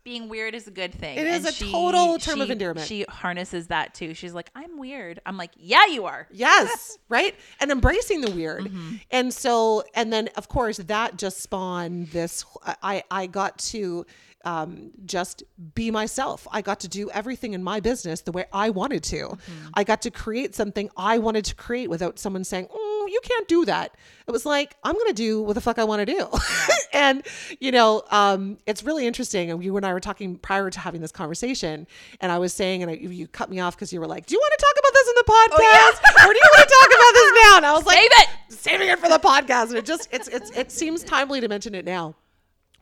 [0.04, 1.17] being weird is a good thing.
[1.17, 2.86] It is And a total term of endearment.
[2.86, 4.13] She harnesses that too.
[4.13, 5.21] She's like, I'm weird.
[5.26, 6.28] I'm like, yeah, you are.
[6.30, 7.34] Yes, right?
[7.62, 8.65] And embracing the weird.
[8.65, 8.95] Mm-hmm.
[9.12, 12.43] And so and then of course that just spawned this
[12.82, 14.06] I I got to
[14.43, 16.47] um, just be myself.
[16.51, 19.38] I got to do everything in my business the way I wanted to.
[19.73, 23.47] I got to create something I wanted to create without someone saying, mm, "You can't
[23.47, 23.95] do that."
[24.27, 26.27] It was like I'm going to do what the fuck I want to do.
[26.93, 27.25] and
[27.60, 29.51] you know, um, it's really interesting.
[29.51, 31.88] And you and I were talking prior to having this conversation,
[32.21, 34.36] and I was saying, and I, you cut me off because you were like, "Do
[34.36, 36.88] you want to talk about this in the podcast, or do you want to talk
[36.88, 38.27] about this now?" And I was like, Save it.
[38.49, 39.69] saving it for the podcast.
[39.69, 42.15] And it just it's it's it seems timely to mention it now.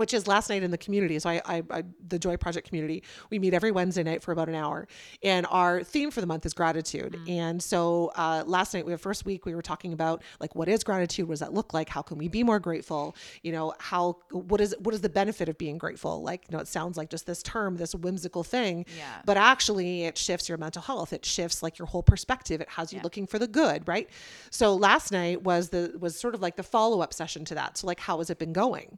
[0.02, 1.20] Which is last night in the community.
[1.20, 3.04] So I, I, I the Joy Project community.
[3.30, 4.88] We meet every Wednesday night for about an hour,
[5.22, 7.20] and our theme for the month is gratitude.
[7.28, 10.68] And so uh, last night, we have first week, we were talking about like what
[10.68, 11.28] is gratitude?
[11.28, 11.88] What does that look like?
[11.88, 13.16] How can we be more grateful?
[13.44, 16.24] You know, how what is what is the benefit of being grateful?
[16.24, 19.22] Like, you know, it sounds like just this term, this whimsical thing, Yeah.
[19.26, 22.92] but actually it shifts your mental health it shifts like your whole perspective it has
[22.92, 23.04] you Yeah.
[23.04, 24.10] looking for the good right
[24.50, 27.86] so last night was the was sort of like the follow-up session to that so
[27.88, 28.98] like how has it been going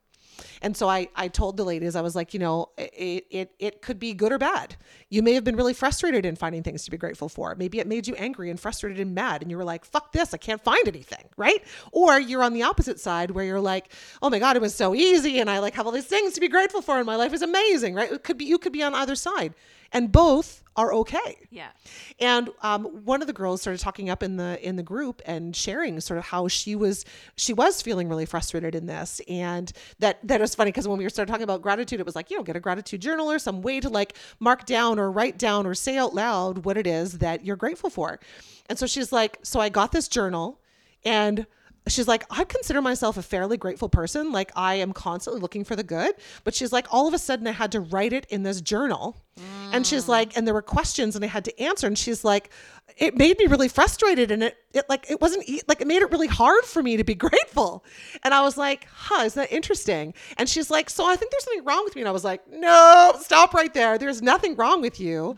[0.62, 3.82] and so I, I told the ladies, I was like, you know, it, it, it
[3.82, 4.76] could be good or bad.
[5.10, 7.56] You may have been really frustrated in finding things to be grateful for.
[7.56, 9.41] Maybe it made you angry and frustrated and mad.
[9.41, 11.26] And you were like, fuck this, I can't find anything.
[11.38, 11.63] Right.
[11.91, 13.91] Or you're on the opposite side where you're like,
[14.22, 15.39] oh my God, it was so easy.
[15.39, 16.98] And I like have all these things to be grateful for.
[16.98, 17.96] And my life is amazing.
[17.96, 18.12] Right.
[18.12, 19.54] It could be, you could be on either side.
[19.91, 21.38] And both are okay.
[21.49, 21.69] Yeah.
[22.19, 25.55] And um, one of the girls started talking up in the in the group and
[25.55, 27.05] sharing sort of how she was
[27.36, 31.07] she was feeling really frustrated in this, and that that was funny because when we
[31.09, 33.62] started talking about gratitude, it was like you know get a gratitude journal or some
[33.62, 37.19] way to like mark down or write down or say out loud what it is
[37.19, 38.19] that you're grateful for.
[38.67, 40.59] And so she's like, so I got this journal,
[41.03, 41.45] and
[41.88, 44.32] she's like, I consider myself a fairly grateful person.
[44.32, 46.13] Like I am constantly looking for the good.
[46.43, 49.17] But she's like, all of a sudden I had to write it in this journal.
[49.74, 51.88] And she's like, and there were questions and I had to answer.
[51.88, 52.52] And she's like,
[52.98, 54.30] it made me really frustrated.
[54.30, 57.04] And it, it like, it wasn't like, it made it really hard for me to
[57.04, 57.84] be grateful.
[58.24, 60.13] And I was like, huh, is that interesting?
[60.38, 62.04] And she's like, so I think there's something wrong with me.
[62.04, 63.98] And I was like, no, stop right there.
[63.98, 65.36] There's nothing wrong with you.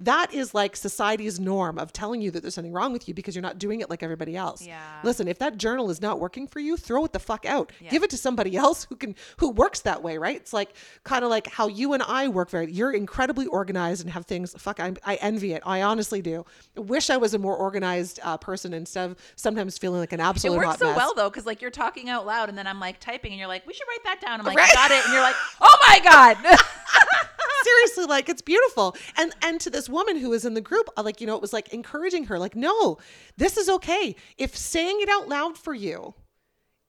[0.00, 3.34] That is like society's norm of telling you that there's something wrong with you because
[3.34, 4.64] you're not doing it like everybody else.
[4.64, 4.80] Yeah.
[5.02, 7.72] Listen, if that journal is not working for you, throw it the fuck out.
[7.80, 7.90] Yeah.
[7.90, 10.36] Give it to somebody else who can who works that way, right?
[10.36, 14.10] It's like kind of like how you and I work very you're incredibly organized and
[14.12, 15.62] have things fuck I, I envy it.
[15.66, 16.46] I honestly do.
[16.76, 20.20] I wish I was a more organized uh, person instead of sometimes feeling like an
[20.20, 20.96] absolute It works so mess.
[20.96, 23.48] well though, because like you're talking out loud, and then I'm like typing, and you're
[23.48, 24.72] like, "We should write that down." I'm like, Right.
[24.74, 26.36] "Got it," and you're like, "Oh my god!"
[27.62, 31.20] seriously like it's beautiful and and to this woman who was in the group like
[31.20, 32.98] you know it was like encouraging her like no
[33.36, 36.14] this is okay if saying it out loud for you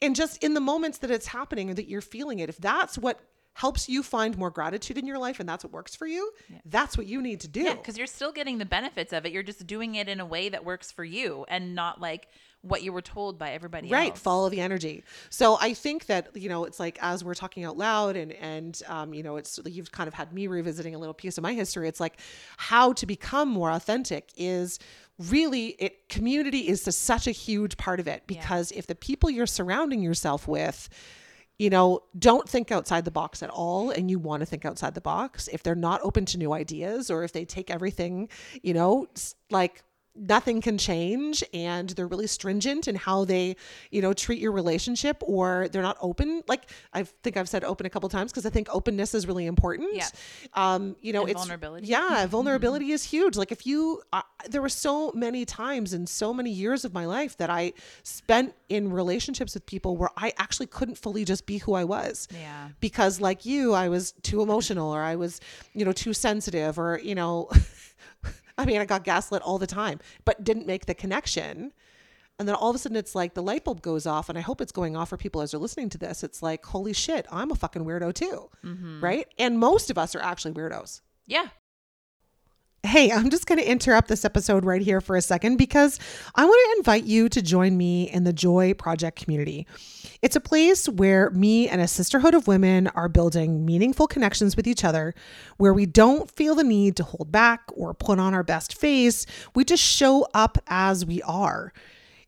[0.01, 2.97] and just in the moments that it's happening or that you're feeling it if that's
[2.97, 3.19] what
[3.59, 6.31] helps you find more gratitude in your life and that's what works for you,
[6.65, 7.63] that's what you need to do.
[7.63, 9.33] Yeah, because you're still getting the benefits of it.
[9.33, 12.29] You're just doing it in a way that works for you and not like
[12.61, 14.19] what you were told by everybody right else.
[14.19, 17.77] follow the energy so i think that you know it's like as we're talking out
[17.77, 21.13] loud and and um, you know it's you've kind of had me revisiting a little
[21.13, 22.19] piece of my history it's like
[22.57, 24.79] how to become more authentic is
[25.29, 29.47] really it community is such a huge part of it because if the people you're
[29.47, 30.89] surrounding yourself with
[31.59, 34.95] you know, don't think outside the box at all and you want to think outside
[34.95, 35.49] the box.
[35.49, 38.29] If they're not open to new ideas or if they take everything,
[38.63, 39.07] you know,
[39.51, 39.83] like
[40.15, 43.55] nothing can change and they're really stringent in how they
[43.91, 47.85] you know treat your relationship or they're not open like i think i've said open
[47.85, 50.07] a couple times because i think openness is really important Yeah.
[50.55, 51.87] um you know And it's vulnerability.
[51.87, 56.33] yeah vulnerability is huge like if you uh, there were so many times in so
[56.33, 57.71] many years of my life that i
[58.03, 62.27] spent in relationships with people where i actually couldn't fully just be who i was
[62.33, 62.69] Yeah.
[62.81, 65.39] because like you i was too emotional or i was
[65.73, 67.49] you know too sensitive or you know
[68.59, 71.71] i mean i got gaslit all the time but didn't make the connection.
[72.37, 74.41] And then all of a sudden it's like the light bulb goes off and i
[74.41, 76.23] hope it's going off for people as they're listening to this.
[76.23, 79.01] It's like holy shit i'm a fucking weirdo too mm-hmm.
[79.01, 79.27] right?
[79.37, 81.01] And most of us are actually weirdos.
[81.25, 81.47] Yeah.
[82.85, 85.99] Hey, I'm just going to interrupt this episode right here for a second because
[86.33, 89.67] I want to invite you to join me in the Joy Project community.
[90.21, 94.65] It's a place where me and a sisterhood of women are building meaningful connections with
[94.65, 95.13] each other,
[95.57, 99.25] where we don't feel the need to hold back or put on our best face.
[99.53, 101.73] We just show up as we are.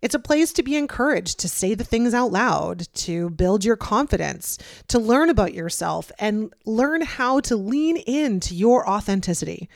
[0.01, 3.77] It's a place to be encouraged to say the things out loud, to build your
[3.77, 4.57] confidence,
[4.89, 9.69] to learn about yourself, and learn how to lean into your authenticity.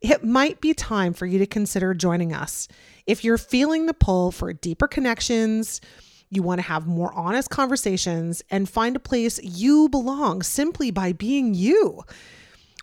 [0.00, 2.68] It might be time for you to consider joining us.
[3.06, 5.82] If you're feeling the pull for deeper connections,
[6.30, 11.12] you want to have more honest conversations, and find a place you belong simply by
[11.12, 12.02] being you.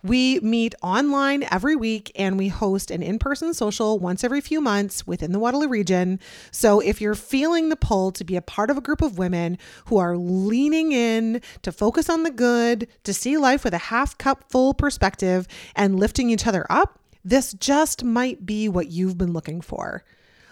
[0.03, 4.61] We meet online every week and we host an in person social once every few
[4.61, 6.19] months within the Waterloo region.
[6.51, 9.57] So if you're feeling the pull to be a part of a group of women
[9.85, 14.17] who are leaning in to focus on the good, to see life with a half
[14.19, 19.33] cup full perspective, and lifting each other up, this just might be what you've been
[19.33, 20.03] looking for.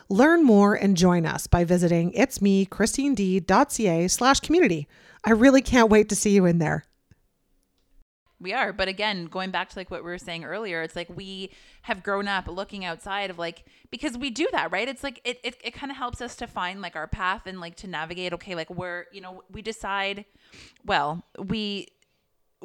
[0.09, 4.87] Learn more and join us by visiting it's me, christined.ca slash community.
[5.23, 6.83] I really can't wait to see you in there.
[8.39, 8.73] We are.
[8.73, 11.51] But again, going back to like what we were saying earlier, it's like we
[11.83, 14.87] have grown up looking outside of like because we do that, right?
[14.87, 17.61] It's like it it, it kind of helps us to find like our path and
[17.61, 20.25] like to navigate, okay, like where, you know, we decide
[20.85, 21.87] well, we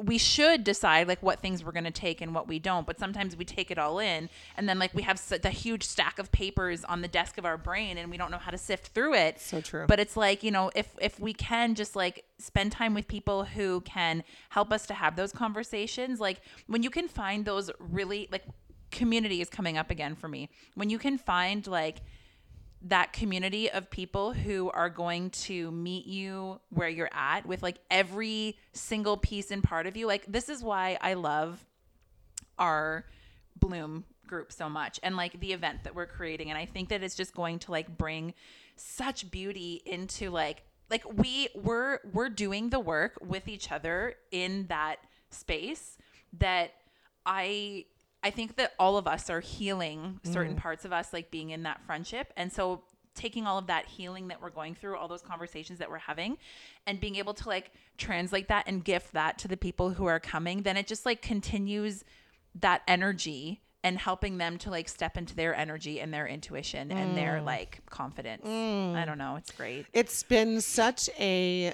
[0.03, 2.97] we should decide like what things we're going to take and what we don't but
[2.99, 6.31] sometimes we take it all in and then like we have the huge stack of
[6.31, 9.13] papers on the desk of our brain and we don't know how to sift through
[9.13, 9.85] it So true.
[9.87, 13.43] but it's like you know if if we can just like spend time with people
[13.43, 18.27] who can help us to have those conversations like when you can find those really
[18.31, 18.43] like
[18.91, 22.01] community is coming up again for me when you can find like
[22.83, 27.77] that community of people who are going to meet you where you're at with like
[27.91, 30.07] every single piece and part of you.
[30.07, 31.63] Like, this is why I love
[32.57, 33.05] our
[33.59, 36.49] Bloom group so much and like the event that we're creating.
[36.49, 38.33] And I think that it's just going to like bring
[38.75, 44.65] such beauty into like, like we we're we're doing the work with each other in
[44.67, 44.97] that
[45.29, 45.97] space
[46.39, 46.71] that
[47.25, 47.85] I
[48.23, 50.61] I think that all of us are healing certain mm-hmm.
[50.61, 52.31] parts of us, like being in that friendship.
[52.37, 52.83] And so
[53.15, 56.37] taking all of that healing that we're going through, all those conversations that we're having,
[56.85, 60.19] and being able to like translate that and gift that to the people who are
[60.19, 62.03] coming, then it just like continues
[62.55, 67.17] that energy and helping them to like step into their energy and their intuition and
[67.17, 67.45] their mm.
[67.45, 68.45] like confidence.
[68.45, 68.95] Mm.
[68.95, 69.37] I don't know.
[69.37, 69.87] It's great.
[69.93, 71.73] it's been such a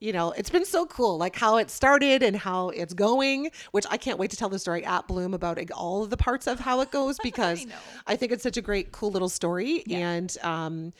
[0.00, 3.86] you know it's been so cool like how it started and how it's going which
[3.90, 6.60] i can't wait to tell the story at bloom about all of the parts of
[6.60, 7.74] how it goes because know.
[8.06, 10.92] I, think it's such a great cool little story and um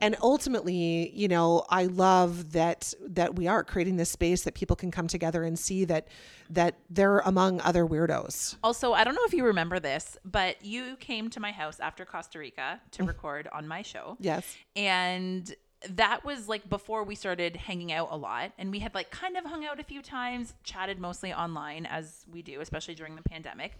[0.00, 4.76] and ultimately you know i love that that we are creating this space that people
[4.76, 6.08] can come together and see that
[6.50, 10.96] that they're among other weirdos Also, I don't know if you remember this, but you
[10.96, 14.16] came to my house after Costa Rica to record on my show.
[14.20, 15.54] yes And
[15.90, 18.52] that was like before we started hanging out a lot.
[18.58, 22.24] And we had like kind of hung out a few times, chatted mostly online as
[22.30, 23.78] we do, especially during the pandemic.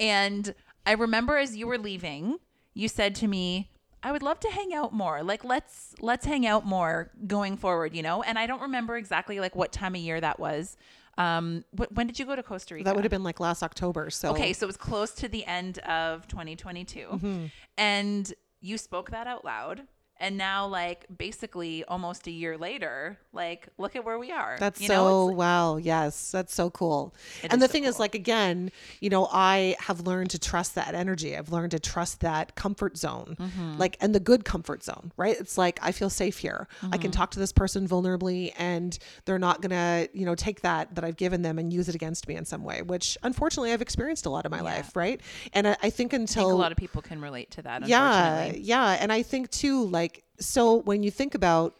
[0.00, 0.54] And
[0.86, 2.38] I remember as you were leaving,
[2.74, 3.70] you said to me,
[4.02, 5.22] I would love to hang out more.
[5.22, 8.22] Like let's let's hang out more going forward, you know?
[8.22, 10.76] And I don't remember exactly like what time of year that was.
[11.16, 12.84] Um wh- when did you go to Costa Rica?
[12.84, 15.44] that would have been like last october so Okay, so it was close to the
[15.46, 17.48] end of 2022.
[17.78, 19.82] And you spoke that out loud
[20.20, 24.56] And now, like, basically almost a year later, like, look at where we are.
[24.60, 25.76] That's You so know, wow.
[25.76, 27.12] Yes, that's so cool.
[27.42, 30.76] It and the so thing is, like again, you know, I have learned to trust
[30.76, 31.36] that energy.
[31.36, 33.76] I've learned to trust that comfort zone, Mm-hmm.
[33.78, 35.10] like and the good comfort zone.
[35.16, 35.36] Right?
[35.38, 36.68] It's like I feel safe here.
[36.70, 37.02] I Mm-hmm.
[37.02, 41.02] can talk to this person vulnerably, and they're not gonna, you know, take that that
[41.04, 42.82] I've given them and use it against me in some way.
[42.82, 44.94] Which unfortunately, I've experienced a lot of my life.
[44.94, 45.20] Right?
[45.52, 47.88] And I, I think I until think a lot of people can relate to that.
[47.88, 50.03] yeah yeah and i think too like
[50.40, 51.74] so when you think about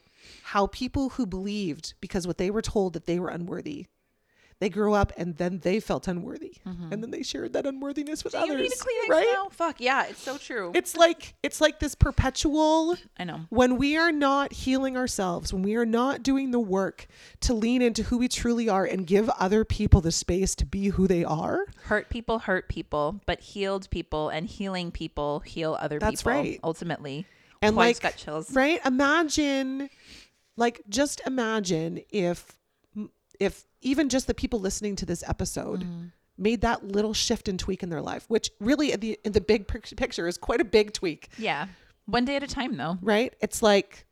[0.45, 3.87] how people who believed because what they were told that they were unworthy
[4.61, 8.33] they grew up and then they felt unworthy and then they shared that unworthiness with
[8.35, 8.47] Do Mm-hmm.
[8.47, 9.49] you others need a Kleenex right now?
[9.51, 10.71] Fuck yeah, it's so true.
[10.75, 13.41] it's like it's like this perpetual I know.
[13.51, 17.07] when we are not healing ourselves, when we are not doing the work
[17.41, 20.89] to lean into who we truly are and give other people the space to be
[20.89, 25.99] who they are, Hurt people hurt people, but healed people and healing people heal other
[25.99, 26.33] That's people.
[26.33, 26.61] right.
[26.63, 27.27] Ultimately,
[27.69, 28.53] and like got chills.
[28.55, 29.89] right imagine
[30.57, 32.57] like just imagine if
[33.41, 36.05] if even just the people listening to this episode Mm-hmm.
[36.39, 39.41] made that little shift and tweak in their life which really in the in the
[39.41, 41.67] big picture is quite a big tweak Yeah,
[42.07, 42.99] one day at a time, though.
[43.03, 44.07] right it's like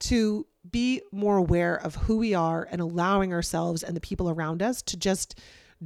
[0.00, 4.62] to be more aware of who we are and allowing ourselves and the people around
[4.62, 5.38] us to just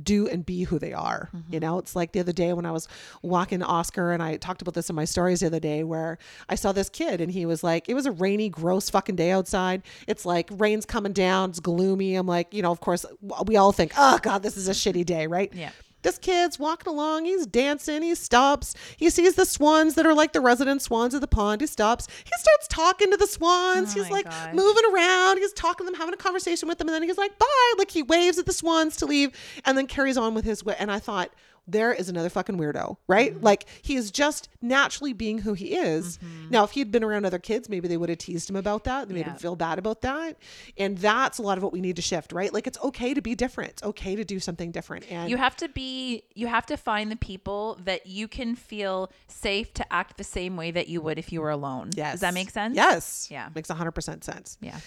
[0.02, 1.30] do and be who they are.
[1.32, 1.58] You mm-hmm.
[1.58, 2.88] know, it's like the other day when I was
[3.22, 6.18] walking Oscar and I talked about this in my stories the other day where
[6.48, 9.30] I saw this kid and he was like, it was a rainy, gross fucking day
[9.30, 9.82] outside.
[10.06, 12.14] It's like rain's coming down, it's gloomy.
[12.16, 13.04] I'm like, you know, of course,
[13.46, 15.52] we all think, oh God, this is a shitty day, right?
[15.54, 15.70] Yeah.
[16.06, 20.32] This kid's walking along, he's dancing, he stops, he sees the swans that are like
[20.32, 21.60] the resident swans of the pond.
[21.60, 23.90] He stops, he starts talking to the swans.
[23.90, 24.54] Oh he's like gosh.
[24.54, 27.36] moving around, he's talking to them, having a conversation with them, and then he's like,
[27.40, 27.72] bye.
[27.76, 29.32] Like he waves at the swans to leave
[29.64, 30.76] and then carries on with his way.
[30.78, 31.32] And I thought,
[31.68, 33.34] there is another fucking weirdo, right?
[33.34, 33.44] Mm-hmm.
[33.44, 36.18] Like he is just naturally being who he is.
[36.50, 38.84] Now, if he had been around other kids, maybe they would have teased him about
[38.84, 39.08] that.
[39.08, 40.36] They made him feel bad about that.
[40.78, 42.52] And that's a lot of what we need to shift, right?
[42.52, 43.70] Like it's okay to be different.
[43.70, 45.10] It's okay to do something different.
[45.10, 49.10] And You have to be, you have to find the people that you can feel
[49.28, 51.90] safe to act the same way that you would if you were alone.
[51.94, 52.14] Yes.
[52.14, 52.76] Does that make sense?
[52.76, 53.28] Yes.
[53.30, 53.48] Yeah.
[53.54, 54.58] Makes 100% sense.
[54.60, 54.78] Yeah.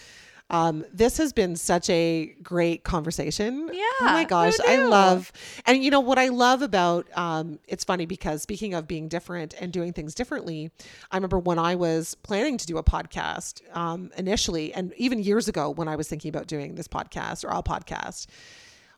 [0.50, 3.70] Um, this has been such a great conversation.
[3.72, 4.54] Yeah, Oh my gosh.
[4.68, 5.32] I love,
[5.66, 9.54] and you know what I love about, um, it's funny because speaking of being different
[9.60, 10.72] and doing things differently,
[11.12, 15.48] I remember when I was planning to do a podcast, um, initially, and even years
[15.48, 18.26] ago when I was thinking about doing this podcast or our podcast,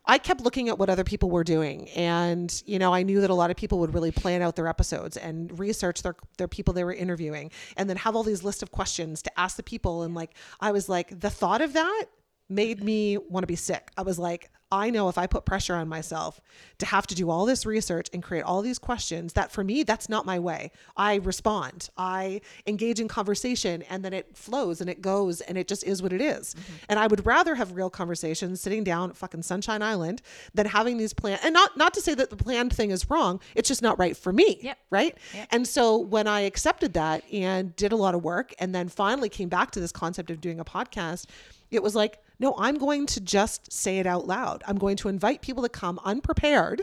[0.04, 1.88] I kept looking at what other people were doing.
[1.90, 4.66] And, you know, I knew that a lot of people would really plan out their
[4.66, 8.62] episodes and research their, their people they were interviewing and then have all these list
[8.62, 10.02] of questions to ask the people.
[10.02, 12.04] And like, I was like, the thought of that
[12.48, 13.90] made me want to be sick.
[13.96, 16.40] I was like, I know if I put pressure on myself
[16.78, 19.82] to have to do all this research and create all these questions, that for me,
[19.82, 20.72] that's not my way.
[20.96, 25.68] I respond, I engage in conversation, and then it flows and it goes and it
[25.68, 26.54] just is what it is.
[26.54, 26.72] Mm-hmm.
[26.88, 30.22] And I would rather have real conversations sitting down at fucking Sunshine Island
[30.54, 31.40] than having these planned.
[31.44, 33.40] And not not to say that the planned thing is wrong.
[33.54, 34.58] It's just not right for me.
[34.62, 34.78] Yep.
[34.88, 35.18] Right.
[35.34, 35.48] Yep.
[35.50, 39.28] And so when I accepted that and did a lot of work, and then finally
[39.28, 41.26] came back to this concept of doing a podcast,
[41.70, 44.62] it was like, no, I'm going to just say it out loud.
[44.66, 46.82] I'm going to invite people to come unprepared,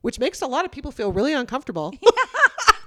[0.00, 1.94] which makes a lot of people feel really uncomfortable.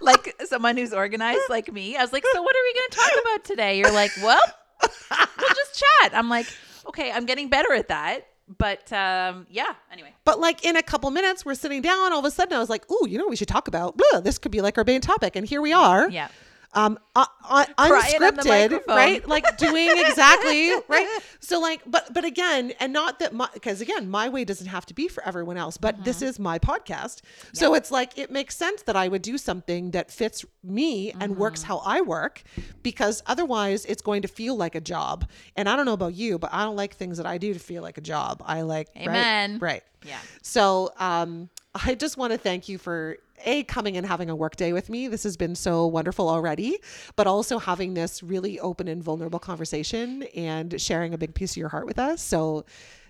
[0.02, 1.96] Like someone who's organized like me.
[1.96, 3.80] I was like, so what are we going to talk about today?
[3.80, 4.42] You're like, well,
[4.84, 6.14] we'll just chat.
[6.14, 6.46] I'm like,
[6.88, 8.28] okay, I'm getting better at that.
[8.58, 10.14] But um, yeah, anyway.
[10.24, 12.14] But like in a couple minutes, we're sitting down.
[12.14, 13.98] All of a sudden, I was like, "Ooh, you know, what we should talk about.
[13.98, 16.08] Blah, this could be like our main topic." And here we are.
[16.10, 16.28] Yeah.
[16.76, 19.28] Um, uh, uh, Crying on the unscripted, right?
[19.28, 21.20] Like doing exactly right.
[21.40, 24.86] So like, but but again, and not that my because again, my way doesn't have
[24.88, 25.78] to be for everyone else.
[25.78, 26.26] But this Mm-hmm.
[26.26, 27.22] is my podcast,
[27.54, 31.38] so it's like it makes sense that I would do something that fits me and
[31.38, 31.68] works Mm-hmm.
[31.68, 32.44] how I work,
[32.84, 35.30] because otherwise it's going to feel like a job.
[35.56, 37.60] And I don't know about you, but I don't like things that I do to
[37.60, 38.44] feel like a job.
[38.46, 39.08] I like right?
[39.08, 39.60] Amen.
[39.60, 39.84] right.
[40.06, 40.20] Yeah.
[40.42, 44.56] So um, I just want to thank you for a coming and having a work
[44.56, 45.08] day with me.
[45.08, 46.78] This has been so wonderful already,
[47.16, 51.58] but also having this really open and vulnerable conversation and sharing a big piece of
[51.58, 52.22] your heart with us.
[52.22, 52.66] So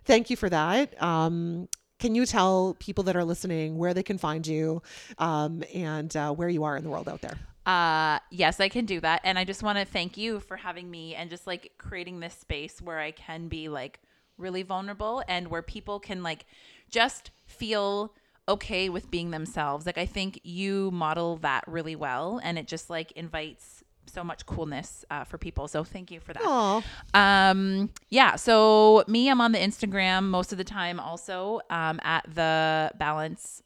[0.05, 1.01] thank you for that.
[1.01, 1.67] Um,
[1.99, 4.81] can you tell people that are listening where they can find you
[5.17, 7.37] um, and uh, where you are in the world out there?
[7.65, 9.21] Uh, yes, I can do that.
[9.23, 12.35] And I just want to thank you for having me and just like creating this
[12.35, 14.01] space where I can be like
[14.37, 16.45] really vulnerable and where people can like
[16.89, 18.13] just feel
[18.47, 19.85] okay with being themselves.
[19.85, 24.45] Like I think you model that really well and it just like invites so much
[24.45, 25.67] coolness uh, for people.
[25.67, 26.43] So thank you for that.
[26.45, 26.83] Oh,
[27.15, 28.35] Um, yeah.
[28.35, 30.99] So me, I'm on the Instagram most of the time.
[30.99, 33.61] Also, um, at the balance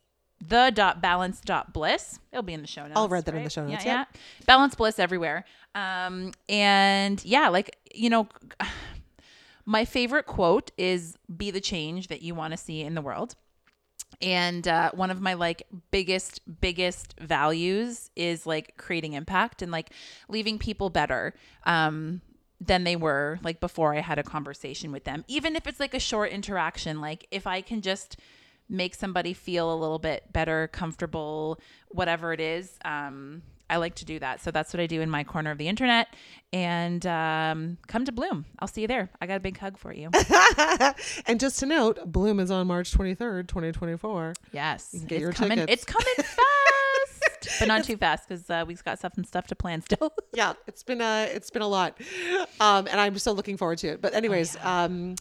[0.48, 2.18] the dot balance dot bliss.
[2.32, 2.94] It'll be in the show notes.
[2.96, 4.08] I'll read that in the show notes, Yeah, yep.
[4.14, 4.20] yeah.
[4.46, 5.44] Balance bliss everywhere.
[5.76, 8.30] Um, and yeah, like you know,
[9.66, 13.36] my favorite quote is "Be the change that you want to see in the world."
[14.22, 19.92] And uh, one of my like biggest, biggest values is like creating impact and like
[20.28, 21.34] leaving people better
[21.66, 22.22] um,
[22.60, 25.24] than they were like before I had a conversation with them.
[25.28, 28.18] Even if it's like a short interaction, like if I can just
[28.68, 34.06] make somebody feel a little bit better, comfortable, whatever it is, um, I like to
[34.06, 34.42] do that.
[34.42, 36.08] So that's what I do in my corner of the internet.
[36.52, 38.46] And um, come to Bloom.
[38.60, 39.10] I'll see you there.
[39.22, 40.10] I got a big hug for you.
[41.28, 44.34] and just to note, Bloom is on March 23rd, 2024.
[44.52, 45.58] Yes, can get it's your coming.
[45.60, 45.84] tickets.
[45.84, 49.56] It's coming fast, but not too fast because uh, we've got stuff and stuff to
[49.56, 50.12] plan still.
[50.34, 52.00] yeah, it's been a it's been a lot,
[52.60, 54.02] um, and I'm still looking forward to it.
[54.02, 55.16] But anyways, um,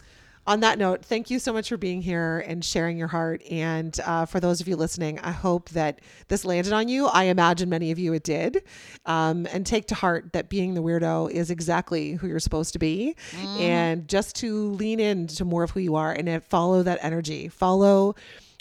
[0.48, 3.42] on that note, thank you so much for being here and sharing your heart.
[3.50, 7.06] And uh, for those of you listening, I hope that this landed on you.
[7.06, 8.64] I imagine many of you it did,
[9.04, 12.78] um, and take to heart that being the weirdo is exactly who you're supposed to
[12.78, 13.14] be,
[13.58, 17.48] and just to lean into more of who you are and uh, follow that energy,
[17.48, 18.14] follow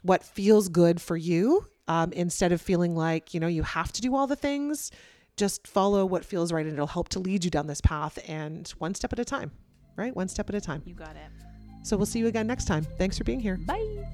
[0.03, 4.01] what feels good for you um, instead of feeling like you know you have to
[4.01, 4.91] do all the things.
[5.37, 8.67] Just follow what feels right and it'll help to lead you down this path and
[8.79, 9.51] one step at a time
[9.97, 10.15] right?
[10.15, 10.83] One step at a time.
[10.85, 11.46] You got it.
[11.87, 14.07] So we'll see you again next time thanks for being here Bye.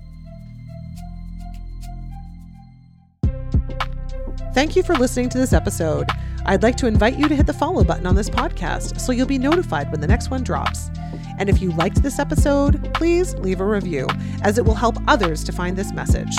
[4.54, 6.08] Thank you for listening to this episode.
[6.46, 9.26] I'd like to invite you to hit the follow button on this podcast so you'll
[9.26, 10.92] be notified when the next one drops.
[11.40, 14.08] And if you liked this episode, please leave a review,
[14.44, 16.36] as it will help others to find this message.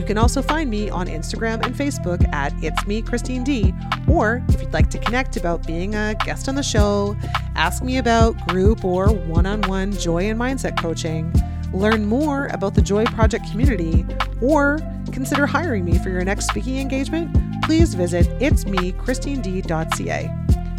[0.00, 3.74] You can also find me on Instagram and Facebook at It's Me Christine D.
[4.08, 7.14] Or if you'd like to connect about being a guest on the show,
[7.54, 11.30] ask me about group or one on one joy and mindset coaching,
[11.74, 14.06] learn more about the Joy Project community,
[14.40, 14.80] or
[15.12, 20.34] consider hiring me for your next speaking engagement, please visit itsmechristined.ca.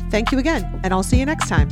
[0.09, 1.69] Thank you again, and I'll see you next time.